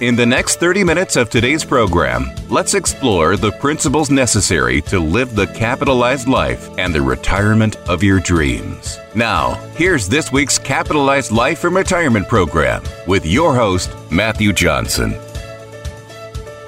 In 0.00 0.16
the 0.16 0.24
next 0.24 0.60
30 0.60 0.82
minutes 0.82 1.16
of 1.16 1.28
today's 1.28 1.62
program, 1.62 2.30
let's 2.48 2.72
explore 2.72 3.36
the 3.36 3.52
principles 3.52 4.10
necessary 4.10 4.80
to 4.82 4.98
live 4.98 5.34
the 5.34 5.46
capitalized 5.48 6.26
life 6.26 6.70
and 6.78 6.94
the 6.94 7.02
retirement 7.02 7.76
of 7.86 8.02
your 8.02 8.18
dreams. 8.18 8.98
Now, 9.14 9.56
here's 9.74 10.08
this 10.08 10.32
week's 10.32 10.58
Capitalized 10.58 11.32
Life 11.32 11.64
and 11.64 11.74
Retirement 11.74 12.28
program 12.28 12.82
with 13.06 13.26
your 13.26 13.54
host, 13.54 13.94
Matthew 14.10 14.54
Johnson. 14.54 15.14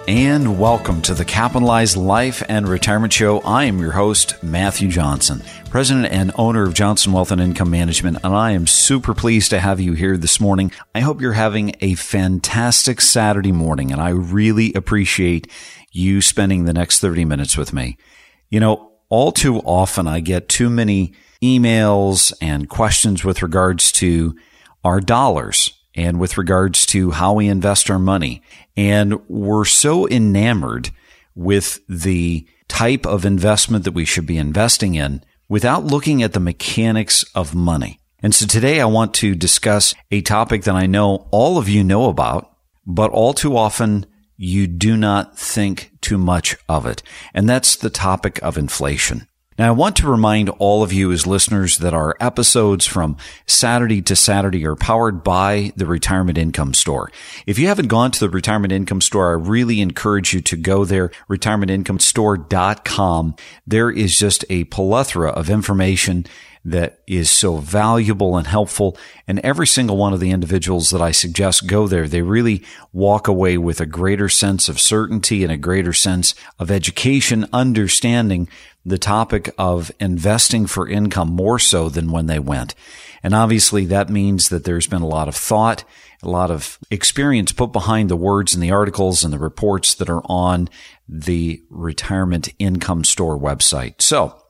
And 0.08 0.58
welcome 0.58 1.00
to 1.02 1.14
the 1.14 1.24
Capitalized 1.24 1.96
Life 1.96 2.42
and 2.48 2.66
Retirement 2.66 3.12
Show. 3.12 3.38
I 3.42 3.66
am 3.66 3.78
your 3.78 3.92
host, 3.92 4.42
Matthew 4.42 4.88
Johnson, 4.88 5.44
president 5.70 6.12
and 6.12 6.32
owner 6.34 6.64
of 6.64 6.74
Johnson 6.74 7.12
Wealth 7.12 7.30
and 7.30 7.40
Income 7.40 7.70
Management, 7.70 8.18
and 8.24 8.34
I 8.34 8.50
am 8.50 8.66
super 8.66 9.14
pleased 9.14 9.50
to 9.50 9.60
have 9.60 9.78
you 9.78 9.92
here 9.92 10.16
this 10.16 10.40
morning. 10.40 10.72
I 10.92 11.00
hope 11.00 11.20
you're 11.20 11.34
having 11.34 11.76
a 11.80 11.94
fantastic 11.94 13.00
Saturday 13.00 13.52
morning, 13.52 13.92
and 13.92 14.00
I 14.00 14.08
really 14.08 14.74
appreciate 14.74 15.46
you 15.92 16.20
spending 16.20 16.64
the 16.64 16.72
next 16.72 16.98
30 16.98 17.24
minutes 17.24 17.56
with 17.56 17.72
me. 17.72 17.96
You 18.50 18.58
know, 18.58 18.94
all 19.08 19.30
too 19.30 19.58
often 19.58 20.08
I 20.08 20.18
get 20.18 20.48
too 20.48 20.68
many 20.68 21.14
emails 21.40 22.32
and 22.42 22.68
questions 22.68 23.22
with 23.24 23.40
regards 23.40 23.92
to 23.92 24.34
our 24.82 25.00
dollars 25.00 25.78
and 25.94 26.18
with 26.18 26.38
regards 26.38 26.86
to 26.86 27.10
how 27.10 27.34
we 27.34 27.48
invest 27.48 27.90
our 27.90 27.98
money. 27.98 28.42
And 28.76 29.26
we're 29.28 29.64
so 29.64 30.08
enamored 30.08 30.90
with 31.34 31.80
the 31.88 32.46
type 32.68 33.06
of 33.06 33.24
investment 33.24 33.84
that 33.84 33.92
we 33.92 34.04
should 34.04 34.26
be 34.26 34.38
investing 34.38 34.94
in 34.94 35.22
without 35.48 35.84
looking 35.84 36.22
at 36.22 36.32
the 36.32 36.40
mechanics 36.40 37.24
of 37.34 37.54
money. 37.54 37.98
And 38.22 38.34
so 38.34 38.46
today 38.46 38.80
I 38.80 38.86
want 38.86 39.14
to 39.14 39.34
discuss 39.34 39.94
a 40.10 40.22
topic 40.22 40.62
that 40.64 40.74
I 40.74 40.86
know 40.86 41.28
all 41.30 41.58
of 41.58 41.68
you 41.68 41.82
know 41.84 42.08
about, 42.08 42.50
but 42.86 43.10
all 43.10 43.34
too 43.34 43.56
often 43.56 44.06
you 44.36 44.66
do 44.66 44.96
not 44.96 45.38
think 45.38 45.92
too 46.00 46.18
much 46.18 46.56
of 46.68 46.86
it. 46.86 47.02
And 47.34 47.48
that's 47.48 47.76
the 47.76 47.90
topic 47.90 48.40
of 48.42 48.56
inflation. 48.56 49.26
Now, 49.58 49.68
I 49.68 49.72
want 49.72 49.96
to 49.96 50.10
remind 50.10 50.48
all 50.48 50.82
of 50.82 50.92
you 50.92 51.12
as 51.12 51.26
listeners 51.26 51.76
that 51.78 51.92
our 51.92 52.16
episodes 52.20 52.86
from 52.86 53.18
Saturday 53.46 54.00
to 54.02 54.14
Saturday 54.16 54.66
are 54.66 54.76
powered 54.76 55.22
by 55.22 55.72
the 55.76 55.84
Retirement 55.84 56.38
Income 56.38 56.72
Store. 56.74 57.12
If 57.46 57.58
you 57.58 57.68
haven't 57.68 57.88
gone 57.88 58.12
to 58.12 58.20
the 58.20 58.30
Retirement 58.30 58.72
Income 58.72 59.02
Store, 59.02 59.30
I 59.30 59.34
really 59.34 59.82
encourage 59.82 60.32
you 60.32 60.40
to 60.40 60.56
go 60.56 60.86
there, 60.86 61.10
retirementIncomestore.com. 61.28 63.34
There 63.66 63.90
is 63.90 64.16
just 64.16 64.46
a 64.48 64.64
plethora 64.64 65.28
of 65.30 65.50
information 65.50 66.24
that 66.64 67.00
is 67.06 67.30
so 67.30 67.56
valuable 67.56 68.36
and 68.36 68.46
helpful. 68.46 68.96
And 69.26 69.40
every 69.40 69.66
single 69.66 69.96
one 69.96 70.12
of 70.12 70.20
the 70.20 70.30
individuals 70.30 70.90
that 70.90 71.02
I 71.02 71.10
suggest 71.10 71.66
go 71.66 71.88
there, 71.88 72.06
they 72.06 72.22
really 72.22 72.62
walk 72.92 73.26
away 73.26 73.58
with 73.58 73.80
a 73.80 73.86
greater 73.86 74.28
sense 74.28 74.68
of 74.68 74.78
certainty 74.78 75.42
and 75.42 75.52
a 75.52 75.56
greater 75.56 75.92
sense 75.92 76.34
of 76.58 76.70
education, 76.70 77.46
understanding 77.52 78.48
the 78.84 78.98
topic 78.98 79.54
of 79.58 79.92
investing 80.00 80.66
for 80.66 80.88
income 80.88 81.28
more 81.28 81.58
so 81.58 81.88
than 81.88 82.10
when 82.10 82.26
they 82.26 82.38
went. 82.38 82.74
And 83.22 83.34
obviously 83.34 83.86
that 83.86 84.10
means 84.10 84.48
that 84.48 84.64
there's 84.64 84.86
been 84.88 85.02
a 85.02 85.06
lot 85.06 85.28
of 85.28 85.36
thought, 85.36 85.84
a 86.22 86.28
lot 86.28 86.50
of 86.50 86.78
experience 86.90 87.52
put 87.52 87.72
behind 87.72 88.08
the 88.08 88.16
words 88.16 88.54
and 88.54 88.62
the 88.62 88.72
articles 88.72 89.22
and 89.22 89.32
the 89.32 89.38
reports 89.38 89.94
that 89.94 90.10
are 90.10 90.22
on 90.26 90.68
the 91.08 91.62
retirement 91.70 92.48
income 92.58 93.04
store 93.04 93.38
website. 93.38 94.02
So 94.02 94.40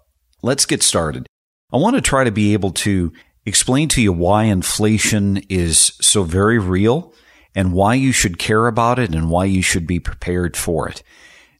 let's 0.43 0.66
get 0.66 0.82
started. 0.82 1.26
I 1.72 1.76
want 1.76 1.97
to 1.97 2.03
try 2.03 2.25
to 2.25 2.31
be 2.31 2.53
able 2.53 2.72
to 2.72 3.12
explain 3.44 3.88
to 3.88 4.03
you 4.03 4.12
why 4.12 4.44
inflation 4.44 5.38
is 5.49 5.93
so 6.00 6.22
very 6.22 6.59
real 6.59 7.12
and 7.54 7.72
why 7.72 7.94
you 7.94 8.12
should 8.12 8.38
care 8.38 8.66
about 8.66 8.99
it 8.99 9.14
and 9.14 9.31
why 9.31 9.44
you 9.44 9.62
should 9.62 9.87
be 9.87 10.00
prepared 10.00 10.56
for 10.56 10.88
it. 10.88 11.03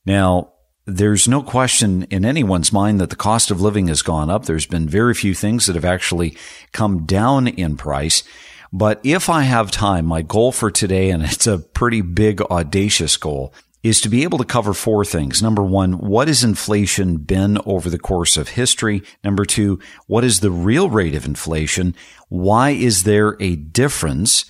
Now, 0.07 0.53
there's 0.85 1.29
no 1.29 1.43
question 1.43 2.05
in 2.05 2.25
anyone's 2.25 2.73
mind 2.73 3.01
that 3.01 3.11
the 3.11 3.17
cost 3.17 3.51
of 3.51 3.61
living 3.61 3.89
has 3.89 4.03
gone 4.03 4.31
up. 4.31 4.45
There's 4.45 4.67
been 4.67 4.89
very 4.89 5.15
few 5.15 5.35
things 5.35 5.67
that 5.67 5.77
have 5.77 5.85
actually 5.85 6.37
come 6.73 7.07
down 7.07 7.47
in 7.47 7.77
price. 7.77 8.25
But 8.73 9.01
if 9.05 9.29
I 9.29 9.43
have 9.43 9.71
time, 9.71 10.07
my 10.07 10.23
goal 10.23 10.51
for 10.51 10.71
today, 10.71 11.11
and 11.11 11.23
it's 11.23 11.47
a 11.47 11.59
pretty 11.59 12.01
big, 12.01 12.41
audacious 12.43 13.17
goal, 13.17 13.55
is 13.83 14.01
to 14.01 14.09
be 14.09 14.23
able 14.23 14.39
to 14.39 14.45
cover 14.45 14.73
four 14.73 15.05
things. 15.05 15.43
Number 15.43 15.63
one, 15.63 15.95
what 15.95 16.29
has 16.29 16.45
inflation 16.45 17.17
been 17.17 17.59
over 17.67 17.91
the 17.91 17.99
course 17.99 18.37
of 18.37 18.51
history? 18.51 19.03
Number 19.25 19.45
two, 19.45 19.81
what 20.07 20.25
is 20.25 20.41
the 20.41 20.53
real 20.53 20.89
rate 20.89 21.17
of 21.17 21.27
inflation? 21.27 21.97
Why 22.29 22.71
is 22.71 23.03
there 23.03 23.37
a 23.41 23.57
difference? 23.57 24.45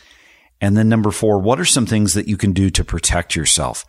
And 0.60 0.76
then 0.76 0.88
number 0.88 1.10
four, 1.10 1.38
what 1.38 1.58
are 1.58 1.64
some 1.64 1.86
things 1.86 2.12
that 2.14 2.28
you 2.28 2.36
can 2.36 2.52
do 2.52 2.68
to 2.70 2.84
protect 2.84 3.34
yourself? 3.34 3.86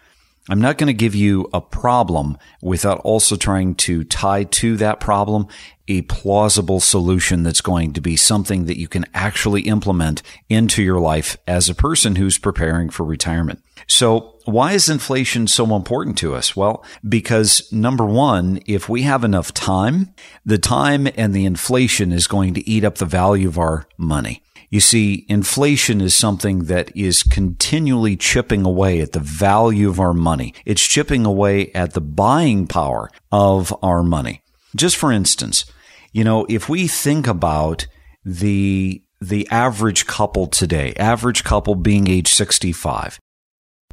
I'm 0.50 0.59
not 0.59 0.78
going 0.78 0.88
to 0.88 0.94
give 0.94 1.16
you 1.16 1.50
a 1.54 1.62
problem 1.62 2.38
without 2.62 3.00
also 3.00 3.38
trying 3.38 3.76
to 3.76 4.04
tie 4.04 4.44
to 4.44 4.76
that 4.78 5.00
problem 5.00 5.48
a 5.88 6.02
plausible 6.04 6.81
solution 6.81 7.44
that's 7.44 7.62
going 7.62 7.94
to 7.94 8.02
be 8.02 8.18
something 8.18 8.66
that 8.66 8.78
you 8.78 8.90
can 8.90 9.06
actually 9.14 9.62
implement 9.62 10.22
into 10.50 10.84
your 10.84 11.00
life 11.00 11.38
as 11.48 11.70
a 11.70 11.76
person 11.76 12.18
who's 12.18 12.38
preparing 12.38 12.90
for 12.90 13.06
retirement. 13.06 13.64
So 13.88 14.38
why 14.46 14.74
is 14.74 14.90
inflation 14.90 15.48
so 15.48 15.76
important 15.76 16.18
to 16.20 16.36
us? 16.36 16.56
Well, 16.56 16.86
because 17.08 17.72
number 17.72 18.06
one, 18.06 18.60
if 18.66 18.90
we 18.90 19.04
have 19.04 19.24
enough 19.24 19.54
time, 19.54 20.14
the 20.46 20.58
time 20.58 21.08
and 21.16 21.34
the 21.34 21.46
inflation 21.46 22.12
is 22.12 22.28
going 22.28 22.54
to 22.56 22.70
eat 22.70 22.84
up 22.84 22.96
the 22.96 23.06
value 23.06 23.48
of 23.48 23.58
our 23.58 23.88
money. 23.98 24.44
You 24.73 24.79
see, 24.79 25.28
inflation 25.29 26.01
is 26.01 26.16
something 26.16 26.63
that 26.63 26.97
is 26.97 27.22
continually 27.22 28.17
chipping 28.17 28.66
away 28.66 29.01
at 29.01 29.11
the 29.11 29.19
value 29.19 29.88
of 29.88 30.00
our 30.00 30.16
money. 30.16 30.56
It's 30.66 30.81
chipping 30.81 31.28
away 31.28 31.72
at 31.73 31.94
the 31.94 32.01
buying 32.01 32.66
power 32.66 33.12
of 33.31 33.72
our 33.83 34.01
money. 34.01 34.41
Just 34.75 34.97
for 34.97 35.12
instance, 35.12 35.66
you 36.12 36.23
know, 36.23 36.47
if 36.50 36.69
we 36.69 36.88
think 36.88 37.28
about 37.28 37.85
the 38.25 39.03
the 39.22 39.47
average 39.51 40.07
couple 40.07 40.47
today, 40.47 40.95
average 40.97 41.44
couple 41.44 41.75
being 41.75 42.09
age 42.09 42.29
65. 42.29 43.19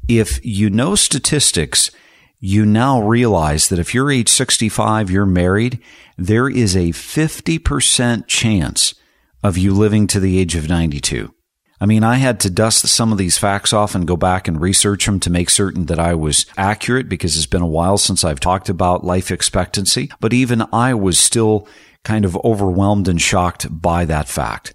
If 0.09 0.43
you 0.43 0.71
know 0.71 0.95
statistics, 0.95 1.91
you 2.39 2.65
now 2.65 3.03
realize 3.03 3.69
that 3.69 3.79
if 3.79 3.93
you're 3.93 4.11
age 4.11 4.31
65, 4.31 5.11
you're 5.11 5.27
married, 5.27 5.79
there 6.17 6.49
is 6.49 6.75
a 6.75 6.93
50% 6.93 8.27
chance 8.27 8.95
of 9.43 9.59
you 9.59 9.73
living 9.73 10.07
to 10.09 10.21
the 10.21 10.39
age 10.39 10.55
of 10.57 10.69
92. 10.69 11.35
I 11.83 11.87
mean, 11.87 12.05
I 12.05 12.17
had 12.17 12.41
to 12.41 12.51
dust 12.51 12.87
some 12.87 13.11
of 13.11 13.17
these 13.17 13.39
facts 13.39 13.73
off 13.73 13.95
and 13.95 14.07
go 14.07 14.17
back 14.17 14.47
and 14.47 14.61
research 14.61 15.07
them 15.07 15.19
to 15.21 15.31
make 15.31 15.49
certain 15.49 15.87
that 15.87 15.99
I 15.99 16.15
was 16.15 16.45
accurate 16.59 17.09
because 17.09 17.37
it's 17.37 17.47
been 17.47 17.63
a 17.63 17.67
while 17.67 17.97
since 17.97 18.23
I've 18.23 18.41
talked 18.41 18.69
about 18.69 19.05
life 19.05 19.31
expectancy. 19.31 20.11
But 20.21 20.35
even 20.35 20.65
I 20.75 20.93
was 20.93 21.19
still 21.19 21.67
kind 22.05 22.27
of 22.27 22.37
overwhelmed 22.45 23.09
and 23.09 23.21
shocked 23.21 23.67
by 23.71 24.05
that 24.05 24.29
fact. 24.29 24.75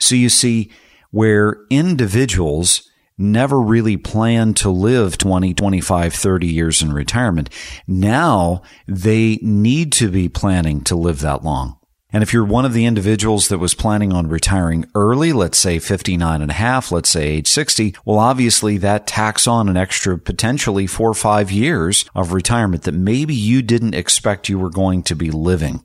So 0.00 0.16
you 0.16 0.28
see, 0.28 0.72
where 1.12 1.58
individuals 1.70 2.88
never 3.16 3.60
really 3.60 3.96
plan 3.96 4.54
to 4.54 4.70
live 4.70 5.18
20, 5.18 5.54
25, 5.54 6.14
30 6.14 6.46
years 6.46 6.82
in 6.82 6.92
retirement, 6.92 7.50
now 7.86 8.62
they 8.88 9.38
need 9.42 9.92
to 9.92 10.10
be 10.10 10.28
planning 10.28 10.80
to 10.82 10.96
live 10.96 11.20
that 11.20 11.44
long. 11.44 11.76
And 12.12 12.22
if 12.22 12.32
you're 12.32 12.44
one 12.44 12.64
of 12.64 12.72
the 12.72 12.86
individuals 12.86 13.48
that 13.48 13.58
was 13.58 13.74
planning 13.74 14.12
on 14.12 14.26
retiring 14.26 14.84
early, 14.94 15.32
let's 15.32 15.58
say 15.58 15.78
59 15.78 16.42
and 16.42 16.50
a 16.50 16.54
half, 16.54 16.90
let's 16.90 17.08
say 17.08 17.28
age 17.28 17.48
60, 17.48 17.94
well, 18.04 18.18
obviously 18.18 18.78
that 18.78 19.06
tacks 19.06 19.46
on 19.46 19.68
an 19.68 19.76
extra 19.76 20.18
potentially 20.18 20.86
four 20.86 21.10
or 21.10 21.14
five 21.14 21.52
years 21.52 22.04
of 22.14 22.32
retirement 22.32 22.82
that 22.82 22.92
maybe 22.92 23.34
you 23.34 23.62
didn't 23.62 23.94
expect 23.94 24.48
you 24.48 24.58
were 24.58 24.70
going 24.70 25.02
to 25.04 25.14
be 25.14 25.30
living. 25.30 25.84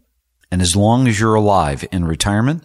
And 0.51 0.61
as 0.61 0.75
long 0.75 1.07
as 1.07 1.19
you're 1.19 1.35
alive 1.35 1.85
in 1.91 2.05
retirement, 2.05 2.63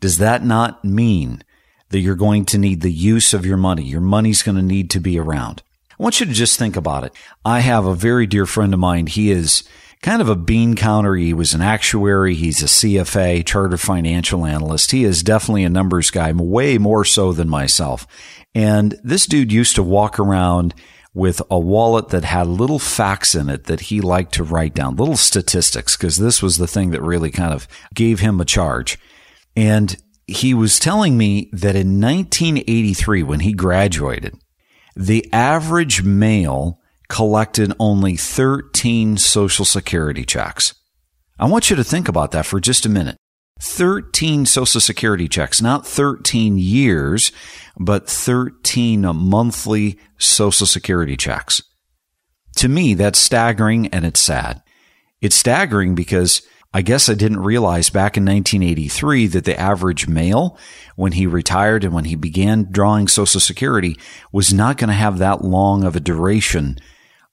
does 0.00 0.18
that 0.18 0.44
not 0.44 0.84
mean 0.84 1.42
that 1.90 2.00
you're 2.00 2.14
going 2.14 2.44
to 2.46 2.58
need 2.58 2.80
the 2.80 2.92
use 2.92 3.34
of 3.34 3.44
your 3.44 3.56
money? 3.56 3.82
Your 3.82 4.00
money's 4.00 4.42
going 4.42 4.56
to 4.56 4.62
need 4.62 4.90
to 4.90 5.00
be 5.00 5.18
around. 5.18 5.62
I 5.98 6.02
want 6.02 6.20
you 6.20 6.26
to 6.26 6.32
just 6.32 6.58
think 6.58 6.76
about 6.76 7.04
it. 7.04 7.12
I 7.44 7.60
have 7.60 7.86
a 7.86 7.94
very 7.94 8.26
dear 8.26 8.46
friend 8.46 8.74
of 8.74 8.80
mine. 8.80 9.06
He 9.06 9.30
is 9.30 9.64
kind 10.02 10.20
of 10.22 10.28
a 10.28 10.36
bean 10.36 10.76
counter. 10.76 11.14
He 11.16 11.34
was 11.34 11.54
an 11.54 11.62
actuary. 11.62 12.34
He's 12.34 12.62
a 12.62 12.66
CFA, 12.66 13.44
chartered 13.44 13.80
financial 13.80 14.46
analyst. 14.46 14.90
He 14.90 15.04
is 15.04 15.22
definitely 15.22 15.64
a 15.64 15.70
numbers 15.70 16.10
guy, 16.10 16.32
way 16.32 16.78
more 16.78 17.04
so 17.04 17.32
than 17.32 17.48
myself. 17.48 18.06
And 18.54 18.98
this 19.02 19.26
dude 19.26 19.52
used 19.52 19.74
to 19.76 19.82
walk 19.82 20.18
around 20.18 20.74
with 21.12 21.40
a 21.50 21.58
wallet 21.58 22.10
that 22.10 22.24
had 22.24 22.46
little 22.46 22.78
facts 22.78 23.34
in 23.34 23.48
it 23.48 23.64
that 23.64 23.80
he 23.80 24.02
liked 24.02 24.34
to 24.34 24.44
write 24.44 24.74
down, 24.74 24.96
little 24.96 25.16
statistics, 25.16 25.96
because 25.96 26.18
this 26.18 26.42
was 26.42 26.58
the 26.58 26.66
thing 26.66 26.90
that 26.90 27.00
really 27.02 27.30
kind 27.30 27.54
of 27.54 27.66
gave 27.94 28.20
him 28.20 28.38
a 28.38 28.44
charge. 28.44 28.98
And 29.56 29.96
he 30.26 30.52
was 30.52 30.78
telling 30.78 31.16
me 31.16 31.48
that 31.52 31.74
in 31.74 32.00
1983, 32.00 33.22
when 33.22 33.40
he 33.40 33.54
graduated, 33.54 34.38
the 34.94 35.26
average 35.32 36.02
male 36.02 36.80
collected 37.08 37.72
only 37.78 38.16
13 38.16 39.16
social 39.16 39.64
security 39.64 40.24
checks. 40.24 40.74
I 41.38 41.46
want 41.46 41.70
you 41.70 41.76
to 41.76 41.84
think 41.84 42.08
about 42.08 42.30
that 42.32 42.46
for 42.46 42.60
just 42.60 42.86
a 42.86 42.90
minute. 42.90 43.16
13 43.60 44.44
social 44.44 44.80
security 44.80 45.28
checks, 45.28 45.62
not 45.62 45.86
13 45.86 46.58
years, 46.58 47.32
but 47.78 48.08
13 48.08 49.02
monthly 49.14 49.98
social 50.18 50.66
security 50.66 51.16
checks. 51.16 51.62
To 52.56 52.68
me, 52.68 52.94
that's 52.94 53.18
staggering 53.18 53.86
and 53.88 54.04
it's 54.04 54.20
sad. 54.20 54.62
It's 55.20 55.36
staggering 55.36 55.94
because 55.94 56.42
I 56.74 56.82
guess 56.82 57.08
I 57.08 57.14
didn't 57.14 57.40
realize 57.40 57.88
back 57.88 58.18
in 58.18 58.24
1983 58.26 59.28
that 59.28 59.44
the 59.44 59.58
average 59.58 60.06
male, 60.06 60.58
when 60.94 61.12
he 61.12 61.26
retired 61.26 61.84
and 61.84 61.94
when 61.94 62.04
he 62.04 62.16
began 62.16 62.68
drawing 62.70 63.08
social 63.08 63.40
security, 63.40 63.96
was 64.32 64.52
not 64.52 64.76
going 64.76 64.88
to 64.88 64.94
have 64.94 65.16
that 65.18 65.42
long 65.42 65.84
of 65.84 65.96
a 65.96 66.00
duration 66.00 66.78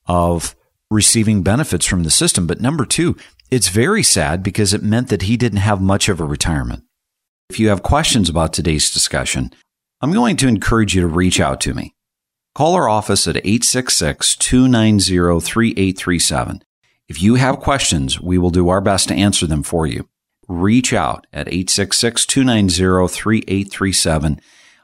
of 0.06 0.56
receiving 0.90 1.44
benefits 1.44 1.86
from 1.86 2.04
the 2.04 2.12
system. 2.12 2.48
But 2.48 2.62
number 2.62 2.86
two, 2.86 3.16
it's 3.50 3.70
very 3.70 4.04
sad 4.04 4.44
because 4.44 4.74
it 4.74 4.84
meant 4.84 5.10
that 5.10 5.24
he 5.24 5.38
didn't 5.38 5.60
have 5.60 5.82
much 5.82 6.10
of 6.10 6.20
a 6.20 6.26
retirement. 6.26 6.84
If 7.50 7.60
you 7.60 7.70
have 7.70 7.84
questions 7.84 8.30
about 8.30 8.54
today's 8.54 8.92
discussion, 8.92 9.52
I'm 10.02 10.12
going 10.12 10.38
to 10.38 10.48
encourage 10.48 10.96
you 10.96 11.02
to 11.02 11.08
reach 11.08 11.40
out 11.40 11.62
to 11.62 11.74
me. 11.74 11.94
Call 12.56 12.76
our 12.76 12.88
office 12.88 13.28
at 13.28 13.38
866 13.38 14.36
290 14.36 15.40
3837. 15.40 16.64
If 17.08 17.22
you 17.22 17.36
have 17.36 17.60
questions, 17.60 18.22
we 18.22 18.38
will 18.38 18.50
do 18.50 18.70
our 18.70 18.82
best 18.82 19.08
to 19.10 19.16
answer 19.16 19.46
them 19.46 19.64
for 19.64 19.86
you. 19.86 20.08
Reach 20.48 20.94
out 20.94 21.26
at 21.34 21.48
866 21.48 22.26
290 22.26 23.08
3837. 23.08 24.42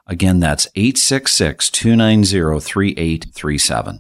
Again, 0.08 0.40
that's 0.40 0.68
866 0.76 1.70
290 1.70 2.60
3837. 2.60 4.00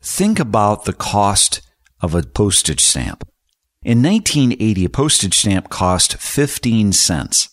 Think 0.00 0.38
about 0.38 0.84
the 0.84 0.92
cost 0.92 1.60
of 2.00 2.14
a 2.14 2.22
postage 2.22 2.80
stamp. 2.80 3.28
In 3.82 4.02
1980, 4.02 4.84
a 4.84 4.88
postage 4.88 5.38
stamp 5.38 5.68
cost 5.68 6.16
15 6.16 6.92
cents. 6.92 7.48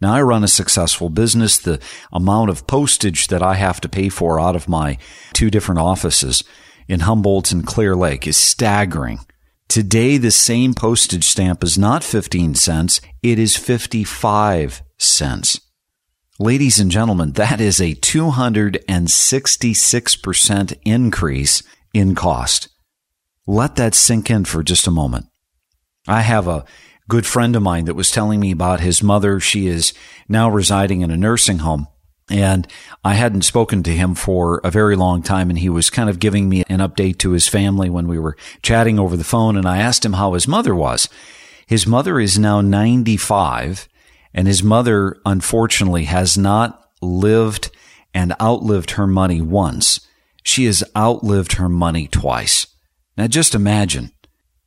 Now, 0.00 0.14
I 0.14 0.22
run 0.22 0.44
a 0.44 0.48
successful 0.48 1.08
business. 1.08 1.58
The 1.58 1.80
amount 2.12 2.50
of 2.50 2.66
postage 2.66 3.28
that 3.28 3.42
I 3.42 3.54
have 3.54 3.80
to 3.82 3.88
pay 3.88 4.08
for 4.08 4.40
out 4.40 4.56
of 4.56 4.68
my 4.68 4.98
two 5.32 5.50
different 5.50 5.80
offices 5.80 6.44
in 6.88 7.00
Humboldt 7.00 7.52
and 7.52 7.66
Clear 7.66 7.96
Lake 7.96 8.26
is 8.26 8.36
staggering. 8.36 9.20
Today, 9.68 10.16
the 10.16 10.30
same 10.30 10.74
postage 10.74 11.24
stamp 11.24 11.64
is 11.64 11.78
not 11.78 12.04
15 12.04 12.54
cents, 12.54 13.00
it 13.22 13.38
is 13.38 13.56
55 13.56 14.82
cents. 14.98 15.60
Ladies 16.38 16.78
and 16.78 16.90
gentlemen, 16.90 17.32
that 17.32 17.60
is 17.60 17.80
a 17.80 17.94
266% 17.94 20.78
increase 20.84 21.62
in 21.98 22.14
cost. 22.14 22.68
Let 23.46 23.76
that 23.76 23.94
sink 23.94 24.30
in 24.30 24.44
for 24.44 24.62
just 24.62 24.86
a 24.86 24.90
moment. 24.90 25.26
I 26.08 26.22
have 26.22 26.48
a 26.48 26.64
good 27.08 27.26
friend 27.26 27.54
of 27.54 27.62
mine 27.62 27.84
that 27.84 27.94
was 27.94 28.10
telling 28.10 28.40
me 28.40 28.50
about 28.50 28.80
his 28.80 29.02
mother. 29.02 29.38
She 29.40 29.66
is 29.66 29.92
now 30.28 30.50
residing 30.50 31.02
in 31.02 31.10
a 31.10 31.16
nursing 31.16 31.58
home. 31.58 31.86
And 32.28 32.66
I 33.04 33.14
hadn't 33.14 33.42
spoken 33.42 33.84
to 33.84 33.92
him 33.92 34.16
for 34.16 34.60
a 34.64 34.70
very 34.70 34.96
long 34.96 35.22
time, 35.22 35.48
and 35.48 35.58
he 35.60 35.68
was 35.68 35.90
kind 35.90 36.10
of 36.10 36.18
giving 36.18 36.48
me 36.48 36.64
an 36.68 36.80
update 36.80 37.18
to 37.18 37.30
his 37.30 37.46
family 37.46 37.88
when 37.88 38.08
we 38.08 38.18
were 38.18 38.36
chatting 38.62 38.98
over 38.98 39.16
the 39.16 39.22
phone. 39.22 39.56
And 39.56 39.66
I 39.66 39.78
asked 39.78 40.04
him 40.04 40.14
how 40.14 40.32
his 40.32 40.48
mother 40.48 40.74
was. 40.74 41.08
His 41.68 41.86
mother 41.86 42.18
is 42.18 42.36
now 42.36 42.60
95, 42.60 43.88
and 44.34 44.48
his 44.48 44.62
mother, 44.62 45.18
unfortunately, 45.24 46.04
has 46.04 46.36
not 46.36 46.90
lived 47.00 47.70
and 48.12 48.34
outlived 48.40 48.92
her 48.92 49.06
money 49.06 49.40
once 49.40 50.00
she 50.46 50.66
has 50.66 50.84
outlived 50.96 51.54
her 51.54 51.68
money 51.68 52.06
twice. 52.06 52.66
Now 53.16 53.26
just 53.26 53.54
imagine 53.54 54.12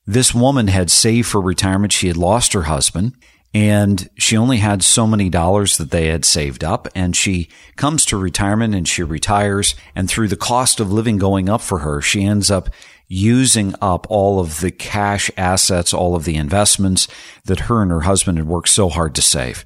this 0.05 0.33
woman 0.33 0.67
had 0.67 0.91
saved 0.91 1.27
for 1.27 1.39
retirement. 1.39 1.93
She 1.93 2.07
had 2.07 2.17
lost 2.17 2.53
her 2.53 2.63
husband 2.63 3.13
and 3.53 4.09
she 4.17 4.35
only 4.35 4.57
had 4.57 4.83
so 4.83 5.07
many 5.07 5.29
dollars 5.29 5.77
that 5.77 5.91
they 5.91 6.07
had 6.07 6.25
saved 6.25 6.63
up. 6.63 6.87
And 6.93 7.15
she 7.15 7.49
comes 7.77 8.05
to 8.05 8.17
retirement 8.17 8.75
and 8.75 8.87
she 8.87 9.03
retires. 9.03 9.73
And 9.95 10.09
through 10.09 10.27
the 10.27 10.35
cost 10.35 10.79
of 10.79 10.91
living 10.91 11.17
going 11.17 11.47
up 11.47 11.61
for 11.61 11.79
her, 11.79 12.01
she 12.01 12.23
ends 12.23 12.51
up 12.51 12.69
using 13.07 13.73
up 13.81 14.05
all 14.09 14.39
of 14.39 14.59
the 14.59 14.71
cash 14.71 15.31
assets, 15.37 15.93
all 15.93 16.15
of 16.15 16.25
the 16.25 16.35
investments 16.35 17.07
that 17.45 17.61
her 17.61 17.81
and 17.81 17.89
her 17.89 18.01
husband 18.01 18.37
had 18.37 18.47
worked 18.47 18.69
so 18.69 18.89
hard 18.89 19.15
to 19.15 19.21
save. 19.21 19.65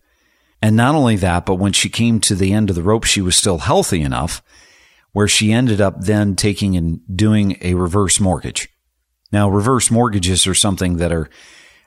And 0.61 0.77
not 0.77 0.95
only 0.95 1.17
that, 1.17 1.45
but 1.45 1.55
when 1.55 1.73
she 1.73 1.89
came 1.89 2.21
to 2.21 2.35
the 2.35 2.53
end 2.53 2.69
of 2.69 2.75
the 2.77 2.83
rope, 2.83 3.03
she 3.03 3.19
was 3.19 3.35
still 3.35 3.57
healthy 3.57 4.01
enough 4.01 4.41
where 5.13 5.27
she 5.27 5.51
ended 5.51 5.79
up 5.79 6.01
then 6.01 6.35
taking 6.35 6.75
and 6.75 6.99
doing 7.15 7.57
a 7.61 7.73
reverse 7.75 8.19
mortgage. 8.19 8.67
Now, 9.31 9.49
reverse 9.49 9.89
mortgages 9.89 10.45
are 10.45 10.53
something 10.53 10.97
that 10.97 11.11
are 11.11 11.29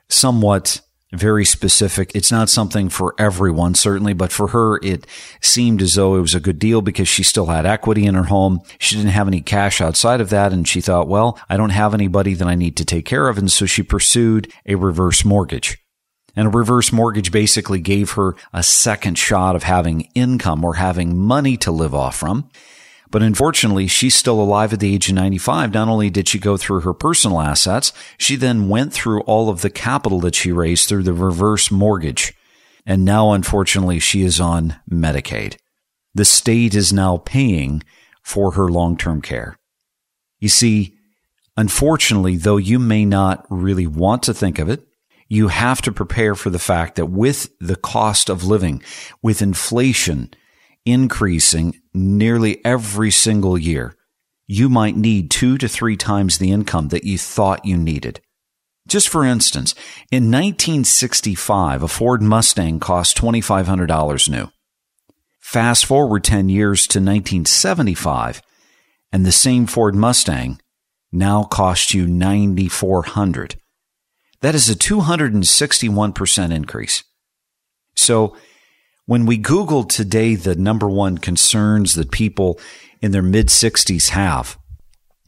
somewhat 0.09 0.81
very 1.13 1.45
specific. 1.45 2.11
It's 2.13 2.31
not 2.31 2.49
something 2.49 2.89
for 2.89 3.15
everyone, 3.17 3.75
certainly, 3.75 4.13
but 4.13 4.31
for 4.31 4.47
her, 4.47 4.77
it 4.83 5.07
seemed 5.41 5.81
as 5.81 5.95
though 5.95 6.15
it 6.15 6.21
was 6.21 6.35
a 6.35 6.41
good 6.41 6.59
deal 6.59 6.81
because 6.81 7.07
she 7.07 7.23
still 7.23 7.45
had 7.45 7.65
equity 7.65 8.05
in 8.05 8.15
her 8.15 8.25
home. 8.25 8.61
She 8.77 8.97
didn't 8.97 9.11
have 9.11 9.27
any 9.27 9.41
cash 9.41 9.79
outside 9.79 10.19
of 10.19 10.29
that. 10.31 10.51
And 10.51 10.67
she 10.67 10.81
thought, 10.81 11.07
well, 11.07 11.39
I 11.49 11.55
don't 11.55 11.69
have 11.69 11.93
anybody 11.93 12.33
that 12.33 12.47
I 12.47 12.55
need 12.55 12.75
to 12.77 12.85
take 12.85 13.05
care 13.05 13.29
of. 13.29 13.37
And 13.37 13.49
so 13.49 13.65
she 13.65 13.83
pursued 13.83 14.51
a 14.65 14.75
reverse 14.75 15.23
mortgage. 15.23 15.77
And 16.35 16.47
a 16.47 16.51
reverse 16.51 16.91
mortgage 16.91 17.31
basically 17.31 17.79
gave 17.79 18.11
her 18.11 18.35
a 18.53 18.61
second 18.61 19.17
shot 19.17 19.55
of 19.55 19.63
having 19.63 20.01
income 20.13 20.63
or 20.65 20.75
having 20.75 21.17
money 21.17 21.55
to 21.57 21.71
live 21.71 21.95
off 21.95 22.17
from. 22.17 22.49
But 23.09 23.23
unfortunately, 23.23 23.87
she's 23.87 24.15
still 24.15 24.41
alive 24.41 24.73
at 24.73 24.79
the 24.79 24.93
age 24.93 25.09
of 25.09 25.15
95. 25.15 25.73
Not 25.73 25.87
only 25.87 26.09
did 26.09 26.27
she 26.27 26.39
go 26.39 26.57
through 26.57 26.81
her 26.81 26.93
personal 26.93 27.39
assets, 27.39 27.93
she 28.17 28.35
then 28.35 28.69
went 28.69 28.91
through 28.91 29.21
all 29.21 29.49
of 29.49 29.61
the 29.61 29.69
capital 29.69 30.19
that 30.21 30.35
she 30.35 30.51
raised 30.51 30.89
through 30.89 31.03
the 31.03 31.13
reverse 31.13 31.71
mortgage. 31.71 32.33
And 32.85 33.05
now, 33.05 33.31
unfortunately, 33.31 33.99
she 33.99 34.23
is 34.23 34.39
on 34.39 34.75
Medicaid. 34.89 35.57
The 36.15 36.25
state 36.25 36.73
is 36.73 36.91
now 36.91 37.17
paying 37.17 37.83
for 38.23 38.51
her 38.51 38.67
long 38.69 38.97
term 38.97 39.21
care. 39.21 39.57
You 40.39 40.49
see, 40.49 40.95
unfortunately, 41.55 42.35
though 42.35 42.57
you 42.57 42.79
may 42.79 43.05
not 43.05 43.45
really 43.49 43.87
want 43.87 44.23
to 44.23 44.33
think 44.33 44.59
of 44.59 44.69
it, 44.69 44.85
you 45.29 45.49
have 45.49 45.81
to 45.81 45.91
prepare 45.91 46.35
for 46.35 46.49
the 46.49 46.59
fact 46.59 46.95
that 46.95 47.07
with 47.07 47.49
the 47.59 47.75
cost 47.75 48.29
of 48.29 48.45
living, 48.45 48.81
with 49.21 49.41
inflation, 49.41 50.31
increasing 50.87 51.79
nearly 51.93 52.63
every 52.65 53.11
single 53.11 53.57
year, 53.57 53.95
you 54.47 54.69
might 54.69 54.95
need 54.95 55.29
two 55.29 55.57
to 55.57 55.67
three 55.67 55.97
times 55.97 56.37
the 56.37 56.51
income 56.51 56.87
that 56.87 57.03
you 57.03 57.17
thought 57.17 57.65
you 57.65 57.75
needed. 57.77 58.21
Just 58.87 59.09
for 59.09 59.25
instance, 59.25 59.75
in 60.11 60.31
1965, 60.31 61.83
a 61.83 61.87
Ford 61.89 62.21
Mustang 62.21 62.79
cost 62.79 63.17
$2,500 63.17 64.29
new. 64.29 64.47
Fast 65.41 65.85
forward 65.85 66.23
10 66.23 66.47
years 66.47 66.81
to 66.87 66.99
1975, 66.99 68.41
and 69.11 69.25
the 69.25 69.31
same 69.31 69.65
Ford 69.65 69.95
Mustang 69.95 70.59
now 71.11 71.43
costs 71.43 71.93
you 71.93 72.07
9400 72.07 73.55
That 74.41 74.55
is 74.55 74.69
a 74.69 74.75
261% 74.75 76.53
increase. 76.53 77.03
So 77.95 78.37
when 79.07 79.25
we 79.25 79.37
Google 79.37 79.85
today 79.85 80.35
the 80.35 80.55
number 80.55 80.87
one 80.87 81.17
concerns 81.17 81.95
that 81.95 82.11
people 82.11 82.59
in 83.01 83.11
their 83.11 83.23
mid 83.23 83.47
60s 83.47 84.09
have, 84.09 84.59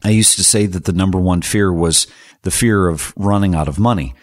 I 0.04 0.10
used 0.10 0.36
to 0.36 0.44
say 0.44 0.66
that 0.66 0.84
the 0.84 0.92
number 0.92 1.18
one 1.18 1.42
fear 1.42 1.72
was 1.72 2.06
the 2.42 2.50
fear 2.50 2.88
of 2.88 3.12
running 3.16 3.54
out 3.54 3.68
of 3.68 3.78
money. 3.78 4.14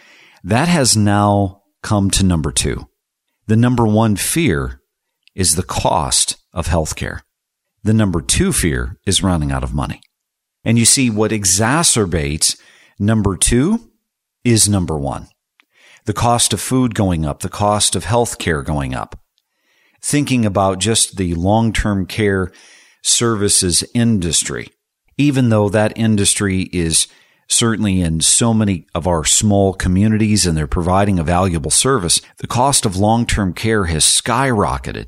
That 0.43 0.67
has 0.67 0.95
now 0.95 1.63
come 1.81 2.09
to 2.11 2.23
number 2.23 2.51
two. 2.51 2.87
The 3.47 3.55
number 3.55 3.85
one 3.85 4.15
fear 4.15 4.81
is 5.35 5.55
the 5.55 5.63
cost 5.63 6.37
of 6.53 6.67
healthcare. 6.67 7.21
The 7.83 7.93
number 7.93 8.21
two 8.21 8.53
fear 8.53 8.99
is 9.05 9.23
running 9.23 9.51
out 9.51 9.63
of 9.63 9.73
money. 9.73 10.01
And 10.63 10.77
you 10.77 10.85
see, 10.85 11.09
what 11.09 11.31
exacerbates 11.31 12.59
number 12.99 13.35
two 13.37 13.91
is 14.43 14.69
number 14.69 14.97
one. 14.97 15.27
The 16.05 16.13
cost 16.13 16.53
of 16.53 16.61
food 16.61 16.93
going 16.93 17.25
up, 17.25 17.39
the 17.39 17.49
cost 17.49 17.95
of 17.95 18.05
healthcare 18.05 18.63
going 18.63 18.93
up 18.93 19.19
thinking 20.07 20.45
about 20.45 20.79
just 20.79 21.17
the 21.17 21.35
long 21.35 21.73
term 21.73 22.05
care 22.05 22.51
services 23.03 23.83
industry. 23.93 24.69
even 25.17 25.49
though 25.49 25.67
that 25.67 25.97
industry 25.97 26.69
is 26.71 27.07
certainly 27.47 28.01
in 28.01 28.21
so 28.21 28.53
many 28.53 28.85
of 28.93 29.07
our 29.07 29.23
small 29.25 29.73
communities 29.73 30.45
and 30.45 30.55
they're 30.55 30.67
providing 30.67 31.17
a 31.17 31.23
valuable 31.23 31.71
service, 31.71 32.21
the 32.37 32.47
cost 32.47 32.85
of 32.85 32.97
long-term 32.97 33.53
care 33.53 33.85
has 33.85 34.03
skyrocketed. 34.03 35.07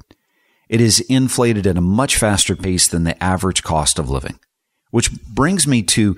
It 0.68 0.82
is 0.82 1.00
inflated 1.02 1.68
at 1.68 1.78
a 1.78 1.82
much 1.82 2.18
faster 2.18 2.56
pace 2.56 2.88
than 2.88 3.04
the 3.04 3.22
average 3.24 3.62
cost 3.62 4.00
of 4.00 4.10
living. 4.10 4.40
Which 4.90 5.12
brings 5.24 5.68
me 5.68 5.84
to 5.84 6.16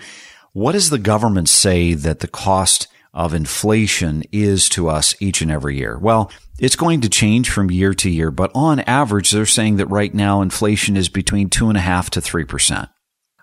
what 0.53 0.73
does 0.73 0.89
the 0.89 0.99
government 0.99 1.49
say 1.49 1.93
that 1.93 2.19
the 2.19 2.27
cost 2.27 2.87
of 3.13 3.33
inflation 3.33 4.23
is 4.31 4.69
to 4.69 4.87
us 4.87 5.15
each 5.19 5.41
and 5.41 5.51
every 5.51 5.77
year? 5.77 5.97
Well, 5.97 6.31
it's 6.59 6.75
going 6.75 7.01
to 7.01 7.09
change 7.09 7.49
from 7.49 7.71
year 7.71 7.93
to 7.95 8.09
year, 8.09 8.31
but 8.31 8.51
on 8.53 8.81
average, 8.81 9.31
they're 9.31 9.45
saying 9.45 9.77
that 9.77 9.87
right 9.87 10.13
now 10.13 10.41
inflation 10.41 10.95
is 10.95 11.09
between 11.09 11.49
two 11.49 11.69
and 11.69 11.77
a 11.77 11.81
half 11.81 12.09
to 12.11 12.21
three 12.21 12.45
percent. 12.45 12.89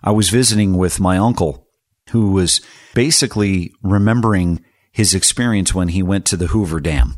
I 0.03 0.11
was 0.11 0.29
visiting 0.29 0.77
with 0.77 0.99
my 0.99 1.17
uncle 1.17 1.67
who 2.11 2.31
was 2.31 2.61
basically 2.93 3.73
remembering 3.83 4.63
his 4.91 5.13
experience 5.13 5.73
when 5.73 5.89
he 5.89 6.01
went 6.01 6.25
to 6.25 6.37
the 6.37 6.47
Hoover 6.47 6.79
Dam 6.79 7.17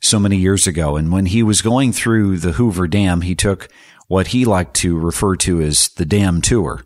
so 0.00 0.18
many 0.18 0.36
years 0.36 0.66
ago. 0.66 0.96
And 0.96 1.12
when 1.12 1.26
he 1.26 1.42
was 1.42 1.62
going 1.62 1.92
through 1.92 2.38
the 2.38 2.52
Hoover 2.52 2.86
Dam, 2.86 3.22
he 3.22 3.34
took 3.34 3.68
what 4.08 4.28
he 4.28 4.44
liked 4.44 4.74
to 4.74 4.98
refer 4.98 5.36
to 5.36 5.60
as 5.60 5.88
the 5.90 6.04
dam 6.04 6.42
tour. 6.42 6.84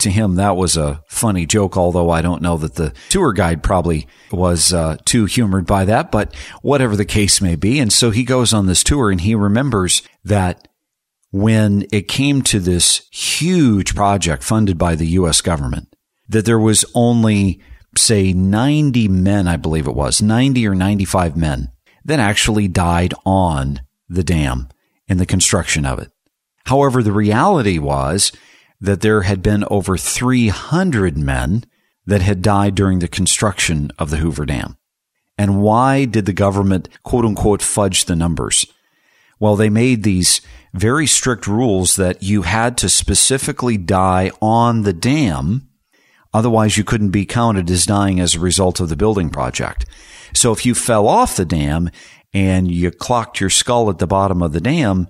To 0.00 0.10
him, 0.10 0.36
that 0.36 0.56
was 0.56 0.76
a 0.76 1.02
funny 1.08 1.46
joke, 1.46 1.76
although 1.76 2.10
I 2.10 2.22
don't 2.22 2.42
know 2.42 2.56
that 2.56 2.74
the 2.74 2.92
tour 3.08 3.32
guide 3.32 3.62
probably 3.62 4.06
was 4.30 4.72
uh, 4.72 4.96
too 5.04 5.24
humored 5.24 5.66
by 5.66 5.84
that, 5.86 6.10
but 6.12 6.34
whatever 6.62 6.96
the 6.96 7.04
case 7.04 7.40
may 7.40 7.56
be. 7.56 7.78
And 7.80 7.92
so 7.92 8.10
he 8.10 8.24
goes 8.24 8.52
on 8.52 8.66
this 8.66 8.84
tour 8.84 9.10
and 9.10 9.20
he 9.20 9.34
remembers 9.34 10.02
that 10.24 10.68
when 11.30 11.86
it 11.92 12.08
came 12.08 12.42
to 12.42 12.60
this 12.60 13.06
huge 13.10 13.94
project 13.94 14.42
funded 14.42 14.78
by 14.78 14.94
the 14.94 15.06
U.S. 15.08 15.40
government, 15.40 15.94
that 16.28 16.44
there 16.44 16.58
was 16.58 16.84
only, 16.94 17.60
say, 17.96 18.32
90 18.32 19.08
men, 19.08 19.48
I 19.48 19.56
believe 19.56 19.86
it 19.86 19.94
was, 19.94 20.22
90 20.22 20.66
or 20.66 20.74
95 20.74 21.36
men 21.36 21.72
that 22.04 22.20
actually 22.20 22.68
died 22.68 23.14
on 23.26 23.82
the 24.08 24.24
dam 24.24 24.68
in 25.06 25.18
the 25.18 25.26
construction 25.26 25.84
of 25.84 25.98
it. 25.98 26.10
However, 26.66 27.02
the 27.02 27.12
reality 27.12 27.78
was 27.78 28.32
that 28.80 29.00
there 29.00 29.22
had 29.22 29.42
been 29.42 29.64
over 29.70 29.96
300 29.96 31.16
men 31.16 31.64
that 32.06 32.22
had 32.22 32.42
died 32.42 32.74
during 32.74 33.00
the 33.00 33.08
construction 33.08 33.90
of 33.98 34.10
the 34.10 34.18
Hoover 34.18 34.46
Dam. 34.46 34.76
And 35.36 35.60
why 35.62 36.04
did 36.04 36.26
the 36.26 36.32
government 36.32 36.88
quote 37.02 37.24
unquote 37.24 37.62
fudge 37.62 38.04
the 38.04 38.16
numbers? 38.16 38.66
Well, 39.40 39.56
they 39.56 39.70
made 39.70 40.02
these 40.02 40.40
very 40.74 41.06
strict 41.06 41.46
rules 41.46 41.96
that 41.96 42.22
you 42.22 42.42
had 42.42 42.76
to 42.78 42.88
specifically 42.88 43.76
die 43.76 44.30
on 44.40 44.82
the 44.82 44.92
dam 44.92 45.68
Otherwise, 46.34 46.76
you 46.76 46.84
couldn't 46.84 47.10
be 47.10 47.24
counted 47.24 47.70
as 47.70 47.86
dying 47.86 48.20
as 48.20 48.34
a 48.34 48.40
result 48.40 48.80
of 48.80 48.88
the 48.88 48.96
building 48.96 49.30
project. 49.30 49.86
So 50.34 50.52
if 50.52 50.66
you 50.66 50.74
fell 50.74 51.08
off 51.08 51.36
the 51.36 51.44
dam 51.44 51.90
and 52.34 52.70
you 52.70 52.90
clocked 52.90 53.40
your 53.40 53.50
skull 53.50 53.88
at 53.88 53.98
the 53.98 54.06
bottom 54.06 54.42
of 54.42 54.52
the 54.52 54.60
dam 54.60 55.08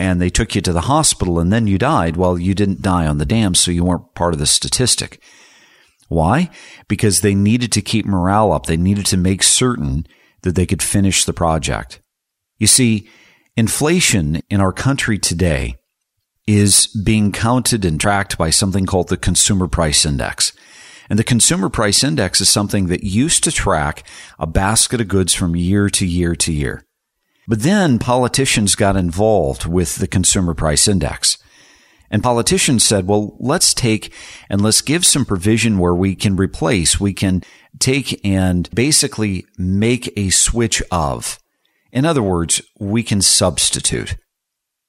and 0.00 0.18
they 0.18 0.30
took 0.30 0.54
you 0.54 0.62
to 0.62 0.72
the 0.72 0.82
hospital 0.82 1.38
and 1.38 1.52
then 1.52 1.66
you 1.66 1.76
died, 1.76 2.16
well, 2.16 2.38
you 2.38 2.54
didn't 2.54 2.80
die 2.80 3.06
on 3.06 3.18
the 3.18 3.26
dam, 3.26 3.54
so 3.54 3.70
you 3.70 3.84
weren't 3.84 4.14
part 4.14 4.32
of 4.32 4.40
the 4.40 4.46
statistic. 4.46 5.22
Why? 6.08 6.48
Because 6.88 7.20
they 7.20 7.34
needed 7.34 7.70
to 7.72 7.82
keep 7.82 8.06
morale 8.06 8.50
up. 8.50 8.64
They 8.64 8.78
needed 8.78 9.04
to 9.06 9.18
make 9.18 9.42
certain 9.42 10.06
that 10.40 10.54
they 10.54 10.64
could 10.64 10.82
finish 10.82 11.26
the 11.26 11.34
project. 11.34 12.00
You 12.58 12.66
see, 12.66 13.10
inflation 13.58 14.40
in 14.48 14.62
our 14.62 14.72
country 14.72 15.18
today 15.18 15.76
is 16.46 16.86
being 16.86 17.30
counted 17.30 17.84
and 17.84 18.00
tracked 18.00 18.38
by 18.38 18.48
something 18.48 18.86
called 18.86 19.08
the 19.08 19.18
Consumer 19.18 19.68
Price 19.68 20.06
Index. 20.06 20.54
And 21.10 21.18
the 21.18 21.24
Consumer 21.24 21.68
Price 21.68 22.02
Index 22.02 22.40
is 22.40 22.48
something 22.48 22.86
that 22.86 23.04
used 23.04 23.44
to 23.44 23.52
track 23.52 24.02
a 24.38 24.46
basket 24.46 25.02
of 25.02 25.08
goods 25.08 25.34
from 25.34 25.54
year 25.54 25.90
to 25.90 26.06
year 26.06 26.34
to 26.36 26.52
year. 26.52 26.84
But 27.50 27.62
then 27.62 27.98
politicians 27.98 28.76
got 28.76 28.94
involved 28.94 29.66
with 29.66 29.96
the 29.96 30.06
Consumer 30.06 30.54
Price 30.54 30.86
Index. 30.86 31.36
And 32.08 32.22
politicians 32.22 32.84
said, 32.86 33.08
well, 33.08 33.36
let's 33.40 33.74
take 33.74 34.14
and 34.48 34.60
let's 34.60 34.80
give 34.80 35.04
some 35.04 35.24
provision 35.24 35.78
where 35.78 35.94
we 35.94 36.14
can 36.14 36.36
replace, 36.36 37.00
we 37.00 37.12
can 37.12 37.42
take 37.80 38.24
and 38.24 38.70
basically 38.72 39.46
make 39.58 40.16
a 40.16 40.30
switch 40.30 40.80
of. 40.92 41.40
In 41.90 42.04
other 42.04 42.22
words, 42.22 42.62
we 42.78 43.02
can 43.02 43.20
substitute. 43.20 44.14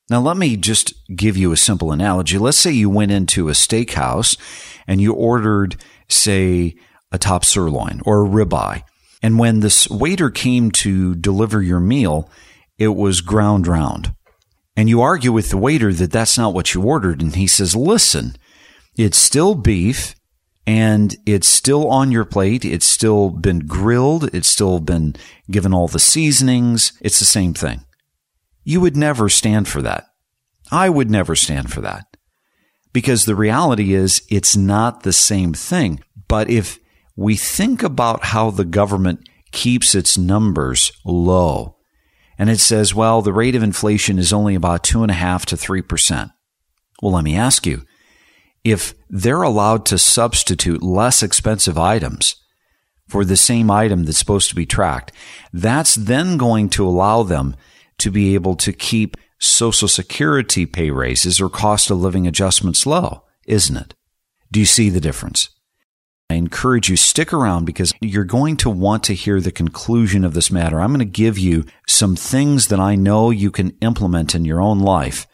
Now, 0.07 0.21
let 0.21 0.37
me 0.37 0.55
just 0.55 0.93
give 1.15 1.35
you 1.35 1.51
a 1.51 1.57
simple 1.57 1.91
analogy. 1.91 2.37
Let's 2.37 2.59
say 2.59 2.71
you 2.71 2.91
went 2.91 3.11
into 3.11 3.49
a 3.49 3.53
steakhouse 3.53 4.37
and 4.85 5.01
you 5.01 5.13
ordered, 5.13 5.77
say, 6.09 6.75
a 7.11 7.17
top 7.17 7.43
sirloin 7.43 8.01
or 8.05 8.23
a 8.23 8.29
ribeye. 8.29 8.83
And 9.23 9.39
when 9.39 9.61
this 9.61 9.89
waiter 9.89 10.29
came 10.29 10.69
to 10.71 11.15
deliver 11.15 11.59
your 11.59 11.79
meal, 11.79 12.29
it 12.81 12.95
was 12.95 13.21
ground 13.21 13.67
round. 13.67 14.11
And 14.75 14.89
you 14.89 15.01
argue 15.01 15.31
with 15.31 15.51
the 15.51 15.57
waiter 15.57 15.93
that 15.93 16.11
that's 16.11 16.35
not 16.35 16.55
what 16.55 16.73
you 16.73 16.81
ordered. 16.81 17.21
And 17.21 17.35
he 17.35 17.45
says, 17.45 17.75
listen, 17.75 18.35
it's 18.97 19.19
still 19.19 19.53
beef 19.53 20.15
and 20.65 21.15
it's 21.27 21.47
still 21.47 21.87
on 21.87 22.11
your 22.11 22.25
plate. 22.25 22.65
It's 22.65 22.87
still 22.87 23.29
been 23.29 23.59
grilled. 23.59 24.33
It's 24.33 24.47
still 24.47 24.79
been 24.79 25.15
given 25.51 25.75
all 25.75 25.87
the 25.87 25.99
seasonings. 25.99 26.93
It's 27.01 27.19
the 27.19 27.25
same 27.25 27.53
thing. 27.53 27.85
You 28.63 28.81
would 28.81 28.97
never 28.97 29.29
stand 29.29 29.67
for 29.67 29.83
that. 29.83 30.05
I 30.71 30.89
would 30.89 31.11
never 31.11 31.35
stand 31.35 31.71
for 31.71 31.81
that. 31.81 32.17
Because 32.93 33.25
the 33.25 33.35
reality 33.35 33.93
is 33.93 34.23
it's 34.31 34.57
not 34.57 35.03
the 35.03 35.13
same 35.13 35.53
thing. 35.53 36.03
But 36.27 36.49
if 36.49 36.79
we 37.15 37.35
think 37.35 37.83
about 37.83 38.25
how 38.25 38.49
the 38.49 38.65
government 38.65 39.29
keeps 39.51 39.93
its 39.93 40.17
numbers 40.17 40.91
low, 41.05 41.77
and 42.41 42.49
it 42.49 42.59
says, 42.59 42.95
well, 42.95 43.21
the 43.21 43.31
rate 43.31 43.53
of 43.53 43.61
inflation 43.61 44.17
is 44.17 44.33
only 44.33 44.55
about 44.55 44.83
two 44.83 45.03
and 45.03 45.11
a 45.11 45.13
half 45.13 45.45
to 45.45 45.55
three 45.55 45.83
percent. 45.83 46.31
Well, 46.99 47.11
let 47.11 47.23
me 47.23 47.35
ask 47.35 47.67
you, 47.67 47.83
if 48.63 48.95
they're 49.11 49.43
allowed 49.43 49.85
to 49.85 49.99
substitute 49.99 50.81
less 50.81 51.21
expensive 51.21 51.77
items 51.77 52.37
for 53.07 53.23
the 53.23 53.37
same 53.37 53.69
item 53.69 54.05
that's 54.05 54.17
supposed 54.17 54.49
to 54.49 54.55
be 54.55 54.65
tracked, 54.65 55.11
that's 55.53 55.93
then 55.93 56.37
going 56.37 56.69
to 56.69 56.87
allow 56.87 57.21
them 57.21 57.55
to 57.99 58.09
be 58.09 58.33
able 58.33 58.55
to 58.55 58.73
keep 58.73 59.17
Social 59.39 59.87
Security 59.87 60.65
pay 60.65 60.89
raises 60.89 61.39
or 61.39 61.47
cost 61.47 61.91
of 61.91 62.01
living 62.01 62.25
adjustments 62.25 62.87
low, 62.87 63.23
isn't 63.45 63.77
it? 63.77 63.93
Do 64.51 64.59
you 64.59 64.65
see 64.65 64.89
the 64.89 64.99
difference? 64.99 65.49
I 66.31 66.35
encourage 66.35 66.89
you 66.89 66.95
stick 66.95 67.33
around 67.33 67.65
because 67.65 67.91
you're 67.99 68.23
going 68.23 68.55
to 68.57 68.69
want 68.69 69.03
to 69.03 69.13
hear 69.13 69.41
the 69.41 69.51
conclusion 69.51 70.23
of 70.23 70.33
this 70.33 70.49
matter. 70.49 70.79
I'm 70.79 70.91
going 70.91 70.99
to 70.99 71.05
give 71.05 71.37
you 71.37 71.65
some 71.89 72.15
things 72.15 72.67
that 72.67 72.79
I 72.79 72.95
know 72.95 73.31
you 73.31 73.51
can 73.51 73.71
implement 73.81 74.33
in 74.33 74.45
your 74.45 74.61
own 74.61 74.79
life, 74.79 75.27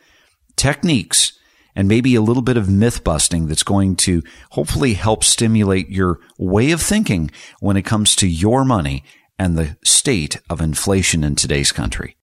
techniques, 0.56 1.34
and 1.75 1.88
maybe 1.88 2.16
a 2.16 2.22
little 2.22 2.42
bit 2.42 2.58
of 2.58 2.68
myth 2.68 3.04
busting 3.04 3.46
that's 3.46 3.62
going 3.62 3.96
to 3.98 4.24
hopefully 4.54 4.96
help 4.96 5.24
stimulate 5.24 5.88
your 5.89 6.20
way 6.39 6.72
of 6.72 6.82
thinking 6.82 7.30
when 7.60 7.77
it 7.77 7.86
comes 7.86 8.16
to 8.16 8.27
your 8.27 8.66
money 8.66 9.04
and 9.38 9.56
the 9.56 9.77
state 9.84 10.42
of 10.50 10.62
inflation 10.62 11.24
in 11.24 11.36
today's 11.36 11.72
country. 11.72 12.18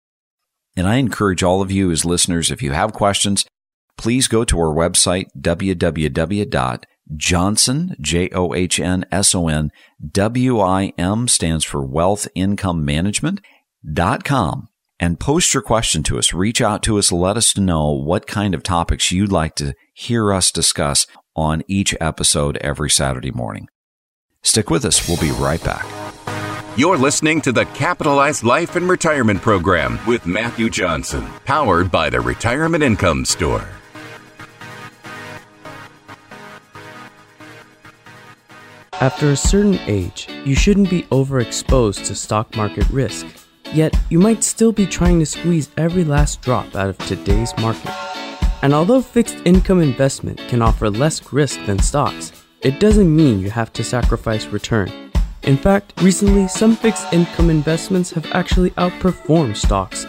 And 0.77 0.89
I 0.89 0.97
encourage 0.97 1.45
all 1.45 1.63
of 1.63 1.71
you 1.71 1.93
as 1.93 2.05
listeners, 2.05 2.51
if 2.51 2.61
you 2.61 2.73
have 2.73 2.93
questions, 2.93 3.47
please 3.97 4.27
go 4.27 4.43
to 4.43 4.59
our 4.59 4.75
website, 4.75 5.27
www.johnson, 5.39 6.81
J-O-H-N-S-O-N, 8.01 9.71
W-I-M 10.11 11.29
stands 11.29 11.65
for 11.65 11.85
wealth 11.85 12.29
income 12.35 12.85
management 12.85 13.41
dot 13.93 14.25
com 14.25 14.69
and 14.99 15.21
post 15.21 15.53
your 15.53 15.63
question 15.63 16.03
to 16.05 16.19
us. 16.19 16.33
Reach 16.33 16.61
out 16.61 16.83
to 16.85 16.99
us. 16.99 17.13
Let 17.13 17.37
us 17.37 17.57
know 17.59 17.93
what 17.93 18.27
kind 18.27 18.55
of 18.55 18.63
topics 18.63 19.13
you'd 19.13 19.33
like 19.33 19.55
to 19.57 19.75
hear 19.93 20.33
us 20.33 20.51
discuss 20.51 21.07
on 21.37 21.63
each 21.69 21.95
episode 22.01 22.57
every 22.59 22.89
Saturday 22.89 23.33
morning. 23.33 23.69
Stick 24.43 24.71
with 24.71 24.85
us. 24.85 25.09
We'll 25.09 25.21
be 25.21 25.33
right 25.33 25.63
back. 25.63 25.85
You're 26.77 26.99
listening 26.99 27.41
to 27.43 27.53
the 27.53 27.67
Capitalized 27.67 28.43
Life 28.45 28.77
and 28.77 28.89
Retirement 28.89 29.41
Program 29.41 29.99
with 30.07 30.27
Matthew 30.27 30.71
Johnson, 30.71 31.25
powered 31.45 31.91
by 31.91 32.11
the 32.11 32.21
Retirement 32.21 32.83
Income 32.83 33.27
Store. 33.27 33.69
After 39.01 39.31
a 39.31 39.37
certain 39.37 39.79
age, 39.87 40.29
you 40.45 40.55
shouldn't 40.55 40.89
be 40.89 41.03
overexposed 41.05 42.07
to 42.07 42.15
stock 42.15 42.57
market 42.57 42.89
risk. 42.91 43.27
Yet, 43.73 43.95
you 44.09 44.21
might 44.21 44.45
still 44.45 44.71
be 44.71 44.87
trying 44.87 45.19
to 45.19 45.27
squeeze 45.27 45.69
every 45.77 46.05
last 46.05 46.43
drop 46.43 46.77
out 46.77 46.89
of 46.89 46.99
today's 46.99 47.53
market. 47.59 47.91
And 48.63 48.73
although 48.73 49.03
fixed 49.03 49.39
income 49.45 49.83
investment 49.83 50.39
can 50.49 50.63
offer 50.63 50.89
less 50.89 51.33
risk 51.33 51.65
than 51.67 51.81
stocks, 51.81 52.33
it 52.63 52.79
doesn't 52.79 53.15
mean 53.15 53.41
you 53.41 53.51
have 53.51 53.73
to 53.75 53.85
sacrifice 53.85 54.47
return. 54.47 54.91
In 55.43 55.57
fact, 55.57 55.93
recently 56.01 56.47
some 56.47 56.77
fixed 56.77 57.13
income 57.13 57.51
investments 57.51 58.13
have 58.13 58.31
actually 58.33 58.71
outperformed 58.71 59.57
stocks. 59.57 60.07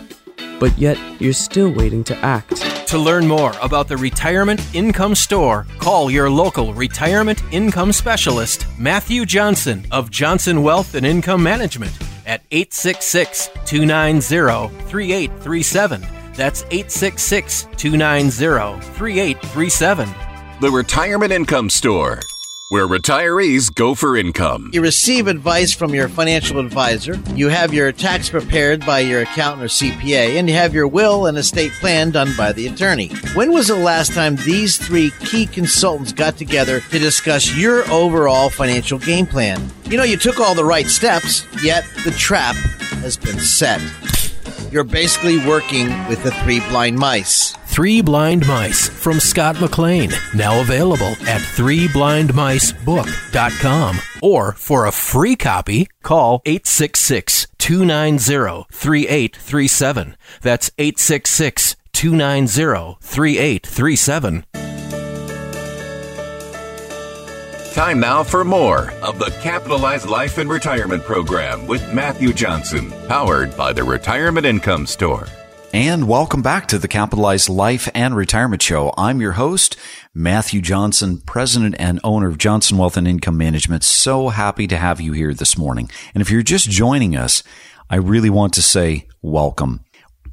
But 0.60 0.78
yet, 0.78 0.98
you're 1.20 1.34
still 1.34 1.72
waiting 1.72 2.04
to 2.06 2.18
act. 2.18 2.58
To 2.90 2.98
learn 2.98 3.28
more 3.28 3.54
about 3.62 3.88
the 3.88 3.98
Retirement 3.98 4.62
Income 4.74 5.16
Store, 5.16 5.66
call 5.80 6.10
your 6.12 6.30
local 6.30 6.74
retirement 6.74 7.42
income 7.52 7.92
specialist, 7.92 8.66
Matthew 8.78 9.26
Johnson 9.26 9.86
of 9.92 10.12
Johnson 10.12 10.64
Wealth 10.64 10.96
and 10.96 11.06
Income 11.06 11.44
Management 11.44 11.92
at 12.26 12.42
866 12.52 13.50
290 13.66 14.74
3837. 14.88 16.02
That's 16.36 16.64
866 16.64 17.68
290 17.76 18.82
3837. 18.94 20.10
The 20.62 20.72
Retirement 20.72 21.32
Income 21.32 21.70
Store 21.70 22.20
where 22.70 22.88
retirees 22.88 23.74
go 23.74 23.94
for 23.94 24.18
income. 24.18 24.72
You 24.74 24.82
receive 24.82 25.28
advice 25.28 25.72
from 25.72 25.94
your 25.94 26.10
financial 26.10 26.60
advisor, 26.60 27.20
you 27.36 27.50
have 27.50 27.76
your 27.76 27.92
tax 27.92 28.30
prepared 28.30 28.84
by 28.84 29.02
your 29.02 29.22
accountant 29.22 29.64
or 29.64 29.68
CPA, 29.68 30.40
and 30.40 30.50
you 30.50 30.56
have 30.56 30.74
your 30.74 30.88
will 30.88 31.28
and 31.28 31.38
estate 31.38 31.72
plan 31.74 32.10
done 32.10 32.32
by 32.36 32.52
the 32.54 32.66
attorney. 32.66 33.10
When 33.36 33.52
was 33.52 33.68
the 33.68 33.76
last 33.76 34.14
time 34.14 34.36
these 34.38 34.78
three 34.78 35.12
key 35.20 35.46
consultants 35.46 36.12
got 36.12 36.38
together 36.38 36.80
to 36.80 36.98
discuss 36.98 37.56
your 37.56 37.88
overall 37.92 38.50
financial 38.50 38.98
game 38.98 39.28
plan? 39.28 39.62
You 39.86 39.98
know, 39.98 40.04
you 40.04 40.18
took 40.18 40.40
all 40.40 40.56
the 40.56 40.66
right 40.66 40.88
steps, 40.88 41.46
yet 41.64 41.86
the 42.04 42.12
trap 42.12 42.56
has 43.02 43.16
been 43.16 43.38
set. 43.38 43.80
You're 44.72 44.84
basically 44.84 45.38
working 45.46 45.88
with 46.08 46.24
the 46.24 46.32
three 46.32 46.62
blind 46.62 46.98
mice. 46.98 47.56
Three 47.76 48.00
Blind 48.02 48.48
Mice 48.48 48.88
from 48.88 49.20
Scott 49.20 49.60
McLean, 49.60 50.10
now 50.34 50.62
available 50.62 51.12
at 51.28 51.42
threeblindmicebook.com. 51.42 54.00
Or 54.22 54.54
for 54.54 54.86
a 54.86 54.94
free 54.94 55.36
copy, 55.36 55.90
call 56.02 56.42
866 56.46 57.48
290 57.58 58.68
3837. 58.72 60.16
That's 60.42 60.72
866 60.78 61.76
290 61.92 62.98
3837. 63.02 64.46
Time 67.76 68.00
now 68.00 68.24
for 68.24 68.46
more 68.46 68.92
of 69.02 69.20
the 69.20 69.30
Capitalized 69.42 70.08
Life 70.08 70.38
and 70.38 70.50
Retirement 70.50 71.04
Program 71.04 71.68
with 71.68 71.94
Matthew 71.94 72.32
Johnson, 72.32 72.90
powered 73.10 73.58
by 73.58 73.74
the 73.74 73.84
Retirement 73.84 74.46
Income 74.46 74.88
Store. 74.88 75.28
And 75.74 76.08
welcome 76.08 76.42
back 76.42 76.70
to 76.70 76.80
the 76.80 76.88
Capitalized 76.88 77.50
Life 77.50 77.90
and 77.94 78.16
Retirement 78.16 78.62
Show. 78.62 78.94
I'm 78.98 79.20
your 79.20 79.34
host, 79.34 79.76
Matthew 80.14 80.62
Johnson, 80.62 81.18
president 81.18 81.76
and 81.78 82.00
owner 82.02 82.30
of 82.30 82.38
Johnson 82.38 82.78
Wealth 82.78 82.96
and 82.96 83.10
Income 83.10 83.38
Management. 83.38 83.84
So 83.84 84.30
happy 84.30 84.68
to 84.68 84.78
have 84.78 85.02
you 85.02 85.12
here 85.12 85.34
this 85.34 85.58
morning. 85.58 85.92
And 86.14 86.22
if 86.22 86.32
you're 86.32 86.44
just 86.44 86.70
joining 86.70 87.18
us, 87.18 87.44
I 87.90 87.98
really 87.98 88.30
want 88.30 88.54
to 88.54 88.62
say 88.62 89.10
welcome. 89.22 89.84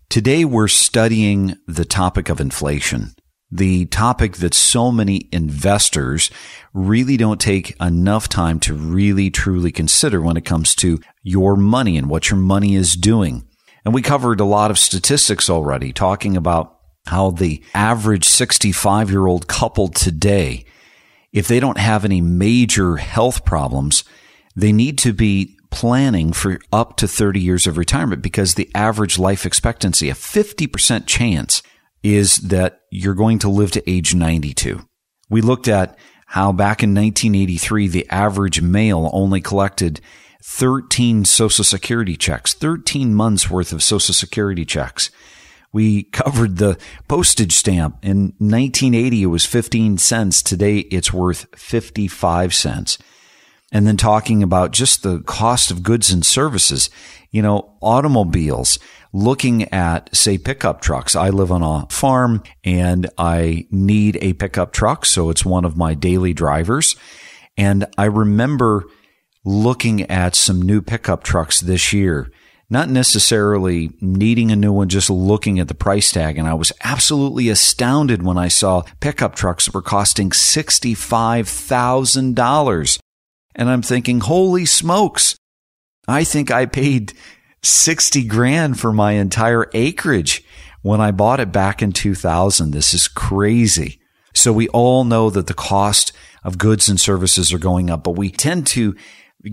Today 0.09 0.45
we're 0.45 0.69
studying 0.69 1.57
the 1.67 1.85
topic 1.85 2.29
of 2.29 2.41
inflation 2.41 3.17
the 3.53 3.85
topic 3.87 4.39
that 4.39 4.55
so 4.55 4.91
many 4.91 5.29
investors 5.31 6.31
really 6.73 7.19
don't 7.19 7.41
take 7.41 7.77
enough 7.83 8.27
time 8.27 8.59
to 8.59 8.75
really 8.75 9.31
truly 9.31 9.71
consider 9.71 10.23
when 10.23 10.39
it 10.39 10.47
comes 10.47 10.75
to 10.75 10.99
your 11.23 11.55
money 11.55 11.99
and 11.99 12.09
what 12.09 12.31
your 12.31 12.39
money 12.39 12.75
is 12.75 12.95
doing. 12.95 13.47
And 13.85 13.93
we 13.93 14.01
covered 14.01 14.41
a 14.41 14.47
lot 14.47 14.71
of 14.71 14.79
statistics 14.79 15.51
already 15.51 15.93
talking 15.93 16.35
about 16.35 16.79
how 17.07 17.31
the 17.31 17.63
average 17.75 18.25
65 18.25 19.11
year 19.11 19.27
old 19.27 19.49
couple 19.49 19.89
today, 19.89 20.65
if 21.31 21.47
they 21.47 21.61
don't 21.61 21.79
have 21.79 22.07
any 22.07 22.23
major 22.23 22.97
health 22.97 23.45
problems, 23.45 24.03
they 24.57 24.73
need 24.73 24.97
to 24.99 25.13
be 25.13 25.59
planning 25.71 26.33
for 26.33 26.59
up 26.73 26.97
to 26.97 27.09
30 27.09 27.41
years 27.41 27.67
of 27.67 27.77
retirement 27.77 28.23
because 28.23 28.55
the 28.55 28.71
average 28.75 29.19
life 29.19 29.45
expectancy, 29.45 30.09
a 30.09 30.15
50% 30.15 31.07
chance 31.07 31.63
is 32.03 32.39
that 32.39 32.81
you're 32.91 33.15
going 33.15 33.39
to 33.41 33.49
live 33.49 33.71
to 33.73 33.91
age 33.91 34.15
92. 34.15 34.81
We 35.31 35.41
looked 35.41 35.69
at 35.69 35.99
how 36.27 36.53
back 36.53 36.83
in 36.83 36.95
1983, 36.95 37.89
the 37.89 38.09
average 38.11 38.61
male 38.63 39.11
only 39.13 39.41
collected 39.41 40.01
13 40.43 41.25
Social 41.25 41.65
Security 41.65 42.17
checks, 42.17 42.55
13 42.55 43.15
months 43.15 43.49
worth 43.49 43.73
of 43.73 43.83
Social 43.83 44.15
Security 44.15 44.65
checks. 44.65 45.11
We 45.73 46.03
covered 46.13 46.57
the 46.57 46.79
postage 47.09 47.53
stamp. 47.53 47.99
In 48.03 48.35
1980, 48.39 49.23
it 49.23 49.27
was 49.27 49.47
15 49.47 49.99
cents. 49.99 50.43
Today, 50.43 50.79
it's 50.79 51.13
worth 51.13 51.47
55 51.57 52.55
cents. 52.55 52.99
And 53.71 53.87
then 53.87 53.97
talking 53.97 54.43
about 54.43 54.73
just 54.73 55.03
the 55.03 55.21
cost 55.21 55.71
of 55.71 55.83
goods 55.83 56.11
and 56.11 56.27
services, 56.27 56.91
you 57.33 57.43
know, 57.43 57.75
automobiles, 57.83 58.79
looking 59.13 59.65
at, 59.73 60.15
say, 60.15 60.39
pickup 60.39 60.81
trucks. 60.81 61.17
I 61.17 61.31
live 61.31 61.51
on 61.51 61.63
a 61.63 61.89
farm 61.91 62.45
and 62.63 63.11
I 63.19 63.67
need 63.71 64.19
a 64.21 64.35
pickup 64.35 64.73
truck. 64.73 65.05
So 65.07 65.31
it's 65.31 65.45
one 65.45 65.65
of 65.65 65.77
my 65.77 65.95
daily 65.95 66.35
drivers. 66.35 66.95
And 67.57 67.87
I 67.99 68.05
remember 68.05 68.85
looking 69.45 70.03
at 70.03 70.37
some 70.37 70.63
new 70.63 70.81
pickup 70.81 71.25
trucks 71.25 71.59
this 71.61 71.93
year, 71.93 72.31
not 72.71 72.89
necessarily 72.89 73.91
needing 74.01 74.53
a 74.53 74.57
new 74.57 74.73
one, 74.73 74.89
just 74.89 75.11
looking 75.11 75.59
at 75.59 75.67
the 75.69 75.75
price 75.75 76.13
tag. 76.13 76.39
And 76.39 76.47
I 76.47 76.55
was 76.55 76.71
absolutely 76.85 77.49
astounded 77.49 78.23
when 78.23 78.39
I 78.39 78.47
saw 78.49 78.85
pickup 79.01 79.35
trucks 79.35 79.73
were 79.73 79.83
costing 79.83 80.31
$65,000. 80.31 82.99
And 83.55 83.69
I'm 83.69 83.83
thinking, 83.83 84.21
holy 84.21 84.65
smokes. 84.65 85.37
I 86.09 86.25
think 86.25 86.51
I 86.51 86.67
paid 86.67 87.13
60 87.63 88.25
grand 88.25 88.81
for 88.81 88.93
my 88.93 89.13
entire 89.13 89.71
acreage 89.73 90.45
when 90.83 91.01
I 91.01 91.13
bought 91.13 91.41
it 91.41 91.53
back 91.53 91.83
in 91.83 91.93
2000. 91.93 92.73
This 92.73 92.93
is 92.93 93.09
crazy. 93.09 94.01
So 94.35 94.53
we 94.53 94.69
all 94.69 95.05
know 95.05 95.31
that 95.31 95.47
the 95.47 95.55
cost 95.55 96.13
of 96.43 96.59
goods 96.59 96.89
and 96.89 97.01
services 97.01 97.53
are 97.53 97.59
going 97.59 97.91
up, 97.91 98.03
but 98.03 98.17
we 98.17 98.31
tend 98.31 98.67
to 98.69 98.97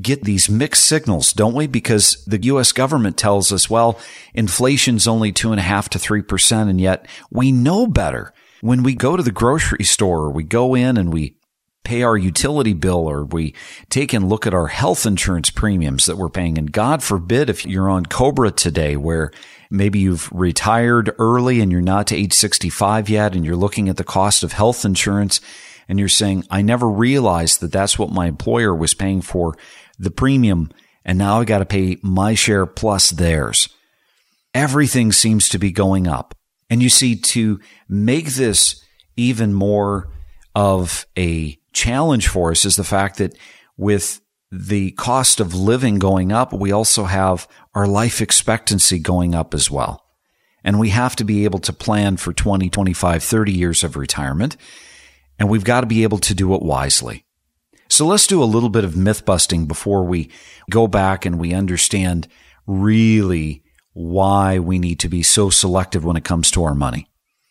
get 0.01 0.23
these 0.23 0.49
mixed 0.49 0.85
signals, 0.85 1.33
don't 1.33 1.53
we? 1.53 1.67
Because 1.67 2.23
the 2.25 2.41
U.S. 2.43 2.71
government 2.71 3.17
tells 3.17 3.51
us, 3.51 3.69
well, 3.69 3.99
inflation's 4.33 5.07
only 5.07 5.31
two 5.31 5.51
and 5.51 5.59
a 5.59 5.63
half 5.63 5.89
to 5.89 5.99
three 5.99 6.21
percent. 6.21 6.69
And 6.69 6.79
yet 6.79 7.07
we 7.31 7.51
know 7.51 7.87
better. 7.87 8.33
When 8.61 8.83
we 8.83 8.93
go 8.93 9.15
to 9.15 9.23
the 9.23 9.31
grocery 9.31 9.85
store, 9.85 10.29
we 10.31 10.43
go 10.43 10.75
in 10.75 10.97
and 10.97 11.13
we 11.13 11.38
pay 11.83 12.03
our 12.03 12.17
utility 12.17 12.73
bill 12.73 13.07
or 13.07 13.23
we 13.23 13.53
take 13.89 14.13
and 14.13 14.29
look 14.29 14.45
at 14.45 14.53
our 14.53 14.67
health 14.67 15.05
insurance 15.05 15.49
premiums 15.49 16.05
that 16.05 16.17
we're 16.17 16.29
paying. 16.29 16.57
And 16.57 16.71
God 16.71 17.01
forbid 17.01 17.49
if 17.49 17.65
you're 17.65 17.89
on 17.89 18.05
Cobra 18.05 18.51
today 18.51 18.95
where 18.95 19.31
maybe 19.71 19.99
you've 19.99 20.31
retired 20.31 21.15
early 21.17 21.61
and 21.61 21.71
you're 21.71 21.81
not 21.81 22.07
to 22.07 22.15
age 22.15 22.33
65 22.33 23.09
yet 23.09 23.35
and 23.35 23.45
you're 23.45 23.55
looking 23.55 23.89
at 23.89 23.97
the 23.97 24.03
cost 24.03 24.43
of 24.43 24.53
health 24.53 24.85
insurance 24.85 25.41
and 25.87 25.97
you're 25.99 26.07
saying, 26.07 26.45
I 26.51 26.61
never 26.61 26.87
realized 26.87 27.61
that 27.61 27.71
that's 27.71 27.97
what 27.97 28.11
my 28.11 28.27
employer 28.27 28.75
was 28.75 28.93
paying 28.93 29.21
for 29.21 29.57
the 29.97 30.11
premium. 30.11 30.71
And 31.03 31.17
now 31.17 31.39
I 31.39 31.45
got 31.45 31.59
to 31.59 31.65
pay 31.65 31.97
my 32.03 32.35
share 32.35 32.65
plus 32.65 33.09
theirs. 33.09 33.69
Everything 34.53 35.11
seems 35.11 35.49
to 35.49 35.59
be 35.59 35.71
going 35.71 36.07
up. 36.07 36.35
And 36.69 36.83
you 36.83 36.89
see, 36.89 37.15
to 37.15 37.59
make 37.87 38.27
this 38.33 38.83
even 39.15 39.53
more 39.53 40.09
of 40.55 41.05
a 41.17 41.58
challenge 41.79 42.27
for 42.27 42.51
us 42.51 42.65
is 42.65 42.75
the 42.75 42.83
fact 42.83 43.17
that 43.17 43.37
with 43.77 44.21
the 44.51 44.91
cost 44.91 45.39
of 45.39 45.53
living 45.53 45.99
going 45.99 46.31
up, 46.31 46.51
we 46.51 46.71
also 46.71 47.05
have 47.05 47.47
our 47.73 47.87
life 47.87 48.21
expectancy 48.21 48.99
going 48.99 49.33
up 49.33 49.53
as 49.53 49.71
well. 49.71 50.05
And 50.63 50.79
we 50.79 50.89
have 50.89 51.15
to 51.15 51.23
be 51.23 51.45
able 51.45 51.59
to 51.59 51.71
plan 51.71 52.17
for 52.17 52.33
20, 52.33 52.69
25, 52.69 53.23
30 53.23 53.51
years 53.53 53.83
of 53.83 53.95
retirement. 53.95 54.57
And 55.37 55.49
we've 55.49 55.63
got 55.63 55.81
to 55.81 55.87
be 55.87 56.03
able 56.03 56.17
to 56.17 56.33
do 56.33 56.53
it 56.53 56.61
wisely. 56.61 57.25
So 57.87 58.05
let's 58.05 58.27
do 58.27 58.43
a 58.43 58.45
little 58.45 58.69
bit 58.69 58.83
of 58.83 58.97
myth 58.97 59.23
busting 59.25 59.65
before 59.65 60.03
we 60.03 60.29
go 60.69 60.87
back 60.87 61.25
and 61.25 61.39
we 61.39 61.53
understand 61.53 62.27
really 62.67 63.63
why 63.93 64.59
we 64.59 64.79
need 64.79 64.99
to 64.99 65.09
be 65.09 65.23
so 65.23 65.49
selective 65.49 66.03
when 66.03 66.17
it 66.17 66.25
comes 66.25 66.51
to 66.51 66.63
our 66.63 66.75
money. 66.75 67.08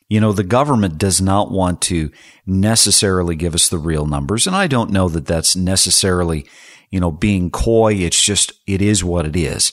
You 0.08 0.20
know, 0.20 0.32
the 0.32 0.44
government 0.44 0.96
does 0.96 1.20
not 1.20 1.50
want 1.50 1.82
to 1.82 2.10
necessarily 2.46 3.36
give 3.36 3.54
us 3.54 3.68
the 3.68 3.78
real 3.78 4.06
numbers. 4.06 4.46
And 4.46 4.56
I 4.56 4.66
don't 4.66 4.90
know 4.90 5.08
that 5.08 5.26
that's 5.26 5.54
necessarily, 5.54 6.46
you 6.90 6.98
know, 6.98 7.10
being 7.10 7.50
coy. 7.50 7.94
It's 7.94 8.22
just, 8.22 8.52
it 8.66 8.80
is 8.80 9.04
what 9.04 9.26
it 9.26 9.36
is. 9.36 9.72